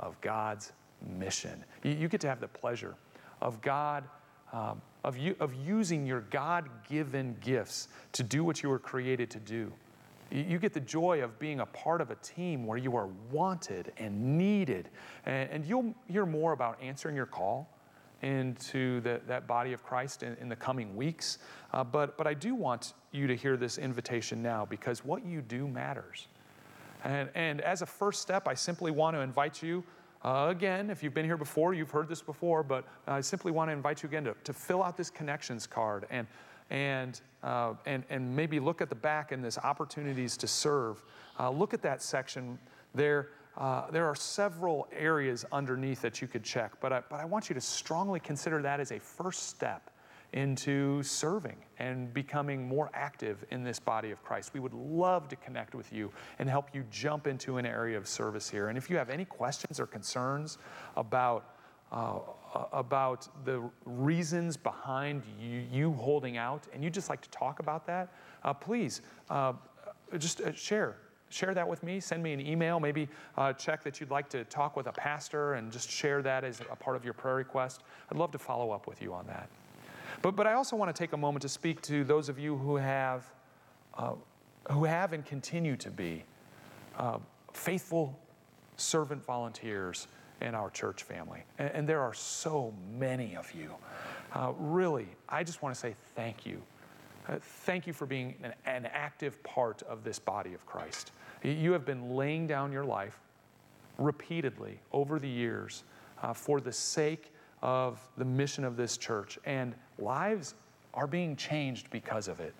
of 0.00 0.20
God's 0.20 0.72
mission. 1.16 1.64
You, 1.84 1.92
you 1.92 2.08
get 2.08 2.20
to 2.22 2.28
have 2.28 2.40
the 2.40 2.48
pleasure 2.48 2.96
of 3.40 3.60
God. 3.60 4.04
Um, 4.52 4.82
of, 5.04 5.18
you, 5.18 5.36
of 5.38 5.54
using 5.54 6.06
your 6.06 6.22
God 6.22 6.68
given 6.88 7.36
gifts 7.40 7.88
to 8.12 8.22
do 8.22 8.42
what 8.42 8.62
you 8.62 8.68
were 8.70 8.78
created 8.78 9.30
to 9.30 9.38
do. 9.38 9.72
You 10.30 10.58
get 10.58 10.72
the 10.72 10.80
joy 10.80 11.22
of 11.22 11.38
being 11.38 11.60
a 11.60 11.66
part 11.66 12.00
of 12.00 12.10
a 12.10 12.16
team 12.16 12.66
where 12.66 12.78
you 12.78 12.96
are 12.96 13.08
wanted 13.30 13.92
and 13.98 14.36
needed. 14.36 14.88
And, 15.26 15.50
and 15.50 15.64
you'll 15.64 15.94
hear 16.08 16.26
more 16.26 16.52
about 16.52 16.82
answering 16.82 17.14
your 17.14 17.26
call 17.26 17.68
into 18.22 19.00
the, 19.02 19.20
that 19.28 19.46
body 19.46 19.74
of 19.74 19.84
Christ 19.84 20.22
in, 20.22 20.34
in 20.40 20.48
the 20.48 20.56
coming 20.56 20.96
weeks. 20.96 21.38
Uh, 21.72 21.84
but, 21.84 22.16
but 22.16 22.26
I 22.26 22.32
do 22.32 22.54
want 22.54 22.94
you 23.12 23.26
to 23.26 23.36
hear 23.36 23.56
this 23.56 23.76
invitation 23.76 24.42
now 24.42 24.64
because 24.64 25.04
what 25.04 25.24
you 25.24 25.42
do 25.42 25.68
matters. 25.68 26.26
And, 27.04 27.28
and 27.34 27.60
as 27.60 27.82
a 27.82 27.86
first 27.86 28.22
step, 28.22 28.48
I 28.48 28.54
simply 28.54 28.90
want 28.90 29.14
to 29.14 29.20
invite 29.20 29.62
you 29.62 29.84
uh, 30.24 30.46
again, 30.48 30.90
if 30.90 31.02
you've 31.02 31.14
been 31.14 31.24
here 31.24 31.36
before, 31.36 31.74
you've 31.74 31.90
heard 31.90 32.08
this 32.08 32.22
before, 32.22 32.62
but 32.62 32.84
I 33.06 33.20
simply 33.20 33.52
want 33.52 33.68
to 33.68 33.72
invite 33.72 34.02
you 34.02 34.08
again 34.08 34.24
to, 34.24 34.34
to 34.44 34.52
fill 34.52 34.82
out 34.82 34.96
this 34.96 35.10
connections 35.10 35.66
card 35.66 36.06
and 36.10 36.26
and, 36.70 37.20
uh, 37.42 37.74
and, 37.86 38.04
and 38.10 38.34
maybe 38.34 38.58
look 38.58 38.80
at 38.80 38.88
the 38.88 38.94
back 38.94 39.32
and 39.32 39.44
this 39.44 39.58
opportunities 39.58 40.36
to 40.38 40.46
serve. 40.46 41.02
Uh, 41.38 41.50
look 41.50 41.74
at 41.74 41.82
that 41.82 42.02
section 42.02 42.58
there. 42.94 43.28
Uh, 43.56 43.90
there 43.90 44.06
are 44.06 44.14
several 44.14 44.88
areas 44.92 45.44
underneath 45.52 46.00
that 46.00 46.20
you 46.20 46.26
could 46.26 46.42
check, 46.42 46.72
but 46.80 46.92
I, 46.92 47.02
but 47.08 47.20
I 47.20 47.24
want 47.24 47.48
you 47.48 47.54
to 47.54 47.60
strongly 47.60 48.18
consider 48.18 48.62
that 48.62 48.80
as 48.80 48.90
a 48.90 48.98
first 48.98 49.48
step 49.48 49.90
into 50.34 51.00
serving 51.02 51.56
and 51.78 52.12
becoming 52.12 52.66
more 52.66 52.90
active 52.92 53.44
in 53.50 53.62
this 53.62 53.78
body 53.78 54.10
of 54.10 54.22
Christ. 54.22 54.52
We 54.52 54.60
would 54.60 54.74
love 54.74 55.28
to 55.28 55.36
connect 55.36 55.74
with 55.74 55.92
you 55.92 56.10
and 56.40 56.50
help 56.50 56.74
you 56.74 56.84
jump 56.90 57.28
into 57.28 57.56
an 57.56 57.64
area 57.64 57.96
of 57.96 58.08
service 58.08 58.50
here. 58.50 58.68
And 58.68 58.76
if 58.76 58.90
you 58.90 58.96
have 58.96 59.10
any 59.10 59.24
questions 59.24 59.78
or 59.80 59.86
concerns 59.86 60.58
about 60.96 61.50
uh, 61.92 62.18
about 62.72 63.28
the 63.44 63.62
reasons 63.84 64.56
behind 64.56 65.22
you, 65.40 65.62
you, 65.70 65.92
holding 65.92 66.36
out, 66.36 66.66
and 66.72 66.82
you'd 66.82 66.94
just 66.94 67.08
like 67.08 67.20
to 67.20 67.30
talk 67.30 67.60
about 67.60 67.86
that, 67.86 68.12
uh, 68.42 68.52
please 68.52 69.00
uh, 69.30 69.52
just 70.18 70.40
uh, 70.40 70.52
share. 70.52 70.96
Share 71.28 71.54
that 71.54 71.68
with 71.68 71.84
me. 71.84 72.00
Send 72.00 72.20
me 72.20 72.32
an 72.32 72.40
email. 72.40 72.80
Maybe 72.80 73.08
uh, 73.36 73.52
check 73.52 73.84
that 73.84 74.00
you'd 74.00 74.10
like 74.10 74.28
to 74.30 74.44
talk 74.44 74.76
with 74.76 74.88
a 74.88 74.92
pastor 74.92 75.54
and 75.54 75.70
just 75.70 75.88
share 75.88 76.20
that 76.22 76.42
as 76.42 76.60
a 76.70 76.76
part 76.76 76.96
of 76.96 77.04
your 77.04 77.14
prayer 77.14 77.36
request. 77.36 77.82
I'd 78.10 78.18
love 78.18 78.32
to 78.32 78.38
follow 78.38 78.72
up 78.72 78.88
with 78.88 79.00
you 79.00 79.12
on 79.12 79.26
that. 79.28 79.48
But, 80.22 80.36
but 80.36 80.46
I 80.46 80.54
also 80.54 80.76
want 80.76 80.94
to 80.94 80.98
take 80.98 81.12
a 81.12 81.16
moment 81.16 81.42
to 81.42 81.48
speak 81.48 81.80
to 81.82 82.04
those 82.04 82.28
of 82.28 82.38
you 82.38 82.56
who 82.56 82.76
have, 82.76 83.24
uh, 83.96 84.12
who 84.70 84.84
have 84.84 85.12
and 85.12 85.24
continue 85.24 85.76
to 85.76 85.90
be 85.90 86.24
faithful 87.52 88.18
servant 88.76 89.24
volunteers 89.24 90.08
in 90.40 90.54
our 90.54 90.70
church 90.70 91.02
family. 91.02 91.42
And, 91.58 91.70
and 91.70 91.88
there 91.88 92.02
are 92.02 92.14
so 92.14 92.74
many 92.98 93.36
of 93.36 93.52
you. 93.52 93.74
Uh, 94.32 94.52
really, 94.58 95.08
I 95.28 95.44
just 95.44 95.62
want 95.62 95.74
to 95.74 95.80
say 95.80 95.94
thank 96.14 96.44
you. 96.44 96.60
Uh, 97.28 97.38
thank 97.40 97.86
you 97.86 97.92
for 97.92 98.04
being 98.04 98.34
an, 98.42 98.52
an, 98.66 98.86
active 98.86 99.42
part 99.44 99.82
of 99.82 100.04
this 100.04 100.18
body 100.18 100.52
of 100.52 100.66
Christ. 100.66 101.12
You 101.42 101.72
have 101.72 101.86
been 101.86 102.16
laying 102.16 102.46
down 102.46 102.70
your 102.70 102.84
life 102.84 103.18
repeatedly 103.96 104.78
over 104.92 105.18
the 105.18 105.28
years 105.28 105.84
uh, 106.22 106.34
for 106.34 106.60
the 106.60 106.72
sake 106.72 107.32
of 107.64 107.98
the 108.18 108.24
mission 108.24 108.62
of 108.62 108.76
this 108.76 108.98
church, 108.98 109.38
and 109.46 109.74
lives 109.98 110.54
are 110.92 111.06
being 111.06 111.34
changed 111.34 111.90
because 111.90 112.28
of 112.28 112.38
it. 112.38 112.54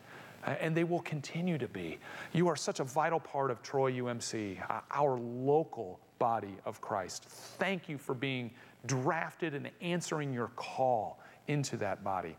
Uh, 0.47 0.55
and 0.61 0.75
they 0.75 0.83
will 0.83 1.01
continue 1.01 1.59
to 1.59 1.69
be. 1.69 1.99
You 2.33 2.49
are 2.49 2.57
such 2.57 2.81
a 2.81 2.85
vital 2.85 3.21
part 3.21 3.51
of 3.51 3.63
Troy 3.63 3.93
UMC, 3.93 4.59
uh, 4.69 4.81
our 4.91 5.19
local 5.19 6.01
body 6.19 6.57
of 6.65 6.81
Christ. 6.81 7.25
Thank 7.25 7.89
you 7.89 7.99
for 7.99 8.15
being 8.15 8.51
drafted 8.87 9.55
and 9.55 9.71
answering 9.83 10.33
your 10.33 10.49
call 10.57 11.21
into 11.49 11.77
that 11.77 12.03
body. 12.03 12.37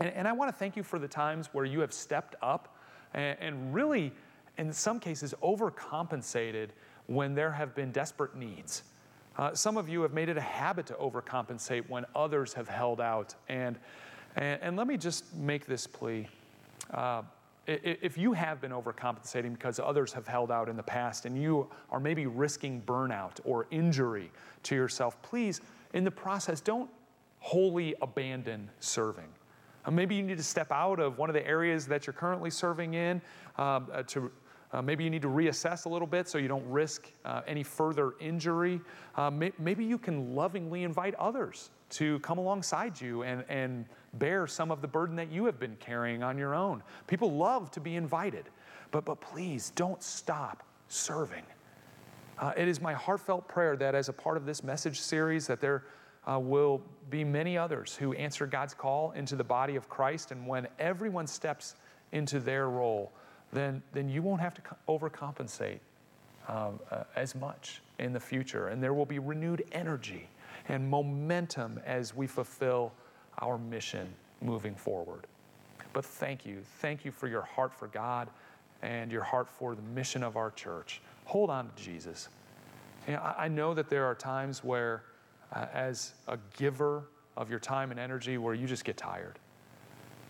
And, 0.00 0.10
and 0.10 0.28
I 0.28 0.32
want 0.32 0.50
to 0.50 0.56
thank 0.56 0.76
you 0.76 0.82
for 0.82 0.98
the 0.98 1.08
times 1.08 1.48
where 1.52 1.64
you 1.64 1.80
have 1.80 1.92
stepped 1.92 2.34
up 2.42 2.76
and, 3.14 3.38
and 3.40 3.74
really, 3.74 4.12
in 4.58 4.72
some 4.72 4.98
cases, 4.98 5.34
overcompensated 5.40 6.70
when 7.06 7.34
there 7.34 7.52
have 7.52 7.76
been 7.76 7.92
desperate 7.92 8.34
needs. 8.34 8.82
Uh, 9.38 9.54
some 9.54 9.76
of 9.76 9.88
you 9.88 10.00
have 10.02 10.12
made 10.12 10.28
it 10.28 10.36
a 10.36 10.42
habit 10.42 10.86
to 10.86 10.94
overcompensate 10.94 11.88
when 11.88 12.06
others 12.14 12.54
have 12.54 12.68
held 12.68 13.00
out. 13.00 13.34
And, 13.48 13.78
and, 14.36 14.60
and 14.62 14.76
let 14.76 14.86
me 14.86 14.96
just 14.96 15.34
make 15.34 15.66
this 15.66 15.86
plea. 15.86 16.28
Uh, 16.92 17.22
if 17.66 18.16
you 18.16 18.32
have 18.32 18.60
been 18.60 18.70
overcompensating 18.70 19.52
because 19.52 19.80
others 19.80 20.12
have 20.12 20.26
held 20.28 20.52
out 20.52 20.68
in 20.68 20.76
the 20.76 20.82
past 20.82 21.26
and 21.26 21.40
you 21.40 21.68
are 21.90 21.98
maybe 21.98 22.26
risking 22.26 22.80
burnout 22.86 23.40
or 23.44 23.66
injury 23.72 24.30
to 24.62 24.76
yourself, 24.76 25.20
please, 25.22 25.60
in 25.92 26.04
the 26.04 26.10
process, 26.10 26.60
don't 26.60 26.88
wholly 27.40 27.94
abandon 28.02 28.70
serving. 28.78 29.28
Uh, 29.84 29.90
maybe 29.90 30.14
you 30.14 30.22
need 30.22 30.36
to 30.36 30.44
step 30.44 30.70
out 30.70 31.00
of 31.00 31.18
one 31.18 31.28
of 31.28 31.34
the 31.34 31.46
areas 31.46 31.86
that 31.86 32.06
you're 32.06 32.14
currently 32.14 32.50
serving 32.50 32.94
in 32.94 33.20
um, 33.58 33.88
uh, 33.92 34.02
to 34.04 34.30
uh, 34.72 34.82
maybe 34.82 35.04
you 35.04 35.10
need 35.10 35.22
to 35.22 35.28
reassess 35.28 35.86
a 35.86 35.88
little 35.88 36.06
bit 36.06 36.28
so 36.28 36.38
you 36.38 36.48
don't 36.48 36.68
risk 36.68 37.10
uh, 37.24 37.42
any 37.46 37.62
further 37.62 38.14
injury. 38.20 38.80
Uh, 39.14 39.30
may, 39.30 39.52
maybe 39.58 39.84
you 39.84 39.98
can 39.98 40.34
lovingly 40.34 40.82
invite 40.82 41.14
others 41.14 41.70
to 41.88 42.18
come 42.20 42.38
alongside 42.38 43.00
you 43.00 43.22
and, 43.22 43.44
and 43.48 43.86
bear 44.14 44.46
some 44.46 44.70
of 44.70 44.82
the 44.82 44.88
burden 44.88 45.14
that 45.16 45.30
you 45.30 45.44
have 45.44 45.58
been 45.58 45.76
carrying 45.76 46.22
on 46.22 46.36
your 46.36 46.54
own. 46.54 46.82
People 47.06 47.32
love 47.32 47.70
to 47.70 47.80
be 47.80 47.96
invited, 47.96 48.44
but, 48.90 49.04
but 49.04 49.20
please 49.20 49.70
don't 49.76 50.02
stop 50.02 50.64
serving. 50.88 51.44
Uh, 52.38 52.52
it 52.56 52.68
is 52.68 52.80
my 52.80 52.92
heartfelt 52.92 53.48
prayer 53.48 53.76
that 53.76 53.94
as 53.94 54.08
a 54.08 54.12
part 54.12 54.36
of 54.36 54.44
this 54.44 54.62
message 54.62 55.00
series 55.00 55.46
that 55.46 55.60
there 55.60 55.84
uh, 56.30 56.38
will 56.38 56.82
be 57.08 57.24
many 57.24 57.56
others 57.56 57.94
who 57.94 58.12
answer 58.14 58.46
God's 58.46 58.74
call 58.74 59.12
into 59.12 59.36
the 59.36 59.44
body 59.44 59.76
of 59.76 59.88
Christ 59.88 60.32
and 60.32 60.46
when 60.46 60.66
everyone 60.78 61.26
steps 61.26 61.76
into 62.12 62.40
their 62.40 62.68
role, 62.68 63.12
then, 63.52 63.82
then 63.92 64.08
you 64.08 64.22
won't 64.22 64.40
have 64.40 64.54
to 64.54 64.62
overcompensate 64.88 65.78
um, 66.48 66.78
uh, 66.90 67.04
as 67.14 67.34
much 67.34 67.80
in 67.98 68.12
the 68.12 68.20
future. 68.20 68.68
And 68.68 68.82
there 68.82 68.94
will 68.94 69.06
be 69.06 69.18
renewed 69.18 69.64
energy 69.72 70.28
and 70.68 70.88
momentum 70.88 71.80
as 71.84 72.14
we 72.14 72.26
fulfill 72.26 72.92
our 73.40 73.58
mission 73.58 74.08
moving 74.40 74.74
forward. 74.74 75.26
But 75.92 76.04
thank 76.04 76.44
you. 76.44 76.58
Thank 76.80 77.04
you 77.04 77.10
for 77.10 77.28
your 77.28 77.42
heart 77.42 77.72
for 77.72 77.88
God 77.88 78.28
and 78.82 79.10
your 79.10 79.22
heart 79.22 79.48
for 79.48 79.74
the 79.74 79.82
mission 79.82 80.22
of 80.22 80.36
our 80.36 80.50
church. 80.50 81.00
Hold 81.24 81.50
on 81.50 81.70
to 81.74 81.82
Jesus. 81.82 82.28
You 83.06 83.14
know, 83.14 83.20
I, 83.20 83.44
I 83.44 83.48
know 83.48 83.74
that 83.74 83.88
there 83.88 84.04
are 84.04 84.14
times 84.14 84.62
where, 84.62 85.04
uh, 85.54 85.66
as 85.72 86.12
a 86.28 86.38
giver 86.56 87.04
of 87.36 87.48
your 87.50 87.58
time 87.58 87.90
and 87.90 88.00
energy, 88.00 88.36
where 88.38 88.54
you 88.54 88.66
just 88.66 88.84
get 88.84 88.96
tired. 88.96 89.38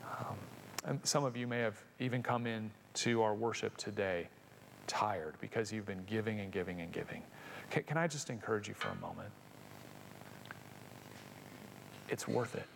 Um, 0.05 0.37
and 0.85 1.01
some 1.05 1.25
of 1.25 1.37
you 1.37 1.47
may 1.47 1.59
have 1.59 1.77
even 1.99 2.23
come 2.23 2.47
in 2.47 2.71
to 2.97 3.23
our 3.23 3.35
worship 3.35 3.77
today 3.77 4.29
tired 4.87 5.35
because 5.41 5.73
you've 5.73 5.87
been 5.87 6.05
giving 6.07 6.41
and 6.41 6.53
giving 6.53 6.81
and 6.81 6.93
giving. 6.93 7.23
Can, 7.71 7.83
can 7.85 7.97
I 7.97 8.07
just 8.07 8.31
encourage 8.31 8.69
you 8.69 8.75
for 8.75 8.89
a 8.89 8.95
moment? 8.97 9.31
It's 12.09 12.27
worth 12.29 12.55
it. 12.55 12.67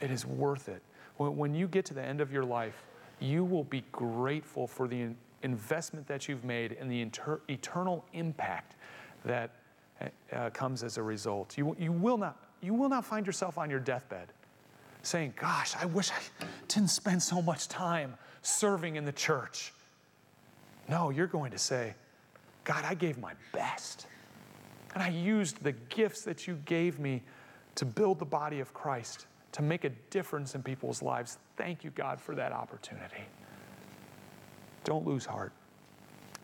It 0.00 0.10
is 0.10 0.26
worth 0.26 0.68
it. 0.68 0.82
When, 1.16 1.36
when 1.36 1.54
you 1.54 1.68
get 1.68 1.84
to 1.86 1.94
the 1.94 2.02
end 2.02 2.20
of 2.20 2.32
your 2.32 2.44
life, 2.44 2.84
you 3.20 3.44
will 3.44 3.64
be 3.64 3.84
grateful 3.92 4.66
for 4.66 4.88
the 4.88 5.00
in, 5.00 5.16
investment 5.42 6.06
that 6.08 6.28
you've 6.28 6.44
made 6.44 6.76
and 6.78 6.90
the 6.90 7.00
inter, 7.00 7.40
eternal 7.48 8.04
impact 8.12 8.76
that 9.24 9.50
uh, 10.32 10.50
comes 10.50 10.82
as 10.82 10.98
a 10.98 11.02
result. 11.02 11.56
You, 11.56 11.76
you, 11.78 11.92
will 11.92 12.18
not, 12.18 12.36
you 12.60 12.74
will 12.74 12.88
not 12.88 13.04
find 13.04 13.26
yourself 13.26 13.58
on 13.58 13.70
your 13.70 13.80
deathbed 13.80 14.32
saying, 15.02 15.34
Gosh, 15.40 15.74
I 15.76 15.86
wish 15.86 16.10
I 16.10 16.44
didn't 16.68 16.90
spend 16.90 17.22
so 17.22 17.42
much 17.42 17.68
time 17.68 18.14
serving 18.42 18.96
in 18.96 19.04
the 19.04 19.12
church. 19.12 19.72
No, 20.88 21.10
you're 21.10 21.26
going 21.26 21.52
to 21.52 21.58
say, 21.58 21.94
God, 22.64 22.84
I 22.84 22.94
gave 22.94 23.18
my 23.18 23.32
best. 23.52 24.06
And 24.94 25.02
I 25.02 25.08
used 25.08 25.62
the 25.62 25.72
gifts 25.72 26.22
that 26.22 26.46
you 26.46 26.58
gave 26.64 26.98
me 26.98 27.22
to 27.76 27.84
build 27.84 28.18
the 28.18 28.24
body 28.24 28.60
of 28.60 28.74
Christ, 28.74 29.26
to 29.52 29.62
make 29.62 29.84
a 29.84 29.90
difference 30.10 30.54
in 30.54 30.62
people's 30.62 31.02
lives. 31.02 31.38
Thank 31.56 31.82
you, 31.84 31.90
God, 31.90 32.20
for 32.20 32.34
that 32.34 32.52
opportunity. 32.52 33.24
Don't 34.84 35.06
lose 35.06 35.24
heart. 35.24 35.52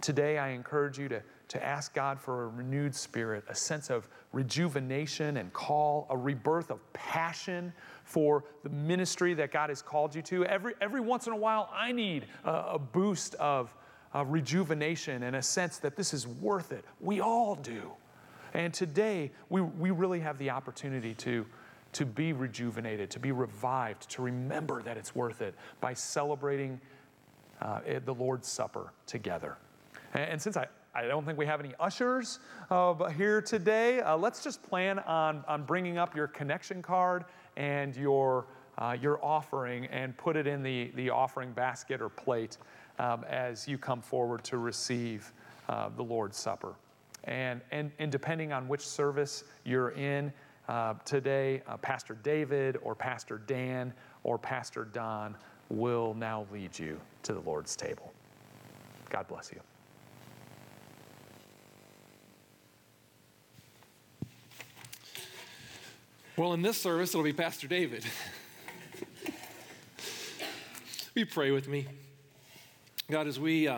Today, 0.01 0.39
I 0.39 0.51
encourage 0.51 0.99
you 0.99 1.09
to, 1.09 1.23
to 1.49 1.65
ask 1.65 1.95
God 1.95 2.21
for 2.21 2.45
a 2.45 2.49
renewed 2.49 2.95
spirit, 2.95 3.45
a 3.49 3.55
sense 3.55 3.91
of 3.91 4.07
rejuvenation 4.33 5.39
and 5.39 5.53
call, 5.53 6.07
a 6.11 6.17
rebirth 6.17 6.71
of 6.71 6.81
passion 6.93 7.73
for 8.05 8.45
the 8.63 8.69
ministry 8.69 9.35
that 9.35 9.51
God 9.51 9.71
has 9.71 9.81
called 9.81 10.15
you 10.15 10.23
to. 10.23 10.45
Every, 10.45 10.75
every 10.81 11.01
once 11.01 11.27
in 11.27 11.33
a 11.33 11.37
while, 11.37 11.71
I 11.73 11.93
need 11.93 12.27
a, 12.45 12.51
a 12.51 12.79
boost 12.79 13.35
of, 13.37 13.75
of 14.13 14.31
rejuvenation 14.31 15.23
and 15.23 15.37
a 15.37 15.43
sense 15.43 15.79
that 15.79 15.97
this 15.97 16.13
is 16.13 16.27
worth 16.27 16.73
it. 16.73 16.85
We 17.01 17.21
all 17.21 17.55
do. 17.55 17.93
And 18.55 18.73
today, 18.73 19.31
we, 19.49 19.61
we 19.63 19.91
really 19.91 20.21
have 20.21 20.39
the 20.39 20.51
opportunity 20.51 21.15
to, 21.15 21.47
to 21.95 22.07
be 22.07 22.33
rejuvenated, 22.33 23.11
to 23.11 23.19
be 23.19 23.33
revived, 23.33 24.09
to 24.11 24.23
remember 24.23 24.83
that 24.83 24.97
it's 24.97 25.15
worth 25.15 25.41
it 25.41 25.55
by 25.81 25.95
celebrating 25.95 26.81
uh, 27.61 27.81
the 28.05 28.15
Lord's 28.15 28.49
Supper 28.49 28.93
together. 29.07 29.57
And, 30.15 30.31
and 30.31 30.43
since 30.43 30.57
I, 30.57 30.67
I 30.95 31.07
don't 31.07 31.25
think 31.25 31.39
we 31.39 31.47
have 31.47 31.61
any 31.61 31.75
ushers 31.79 32.41
uh, 32.71 32.95
here 33.11 33.41
today. 33.41 34.01
Uh, 34.01 34.17
let's 34.17 34.43
just 34.43 34.63
plan 34.63 34.99
on, 35.01 35.45
on 35.47 35.65
bringing 35.65 35.99
up 35.99 36.17
your 36.17 36.27
connection 36.27 36.83
card 36.83 37.25
and 37.57 37.95
your, 37.95 38.47
uh, 38.79 38.97
your 39.01 39.23
offering 39.25 39.87
and 39.87 40.17
put 40.17 40.37
it 40.37 40.47
in 40.47 40.63
the, 40.63 40.91
the 40.95 41.11
offering 41.11 41.53
basket 41.53 42.01
or 42.01 42.09
plate 42.09 42.57
um, 42.99 43.25
as 43.29 43.69
you 43.69 43.79
come 43.79 44.01
forward 44.01 44.43
to 44.45 44.59
receive 44.59 45.33
uh, 45.69 45.91
the 45.97 46.03
Lord's 46.03 46.37
Supper. 46.37 46.75
And, 47.25 47.61
and, 47.71 47.93
and 47.99 48.11
depending 48.11 48.53
on 48.53 48.67
which 48.67 48.87
service 48.87 49.45
you're 49.65 49.91
in 49.91 50.33
uh, 50.69 50.95
today, 51.05 51.63
uh, 51.67 51.77
Pastor 51.77 52.17
David 52.23 52.79
or 52.83 52.95
Pastor 52.95 53.43
Dan 53.47 53.93
or 54.25 54.39
Pastor 54.39 54.85
Don 54.87 55.37
will 55.69 56.15
now 56.15 56.47
lead 56.53 56.79
you 56.79 56.99
to 57.25 57.35
the 57.35 57.41
Lord's 57.41 57.77
table. 57.77 58.13
God 59.11 59.29
bless 59.29 59.53
you. 59.53 59.61
Well, 66.39 66.53
in 66.53 66.63
this 66.63 66.81
service, 66.81 67.11
it'll 67.11 67.25
be 67.25 67.33
Pastor 67.33 67.67
David. 67.67 68.05
we 71.17 71.25
pray 71.25 71.51
with 71.51 71.67
me. 71.67 71.89
God, 73.11 73.27
as 73.27 73.41
we. 73.41 73.67
Uh, 73.67 73.75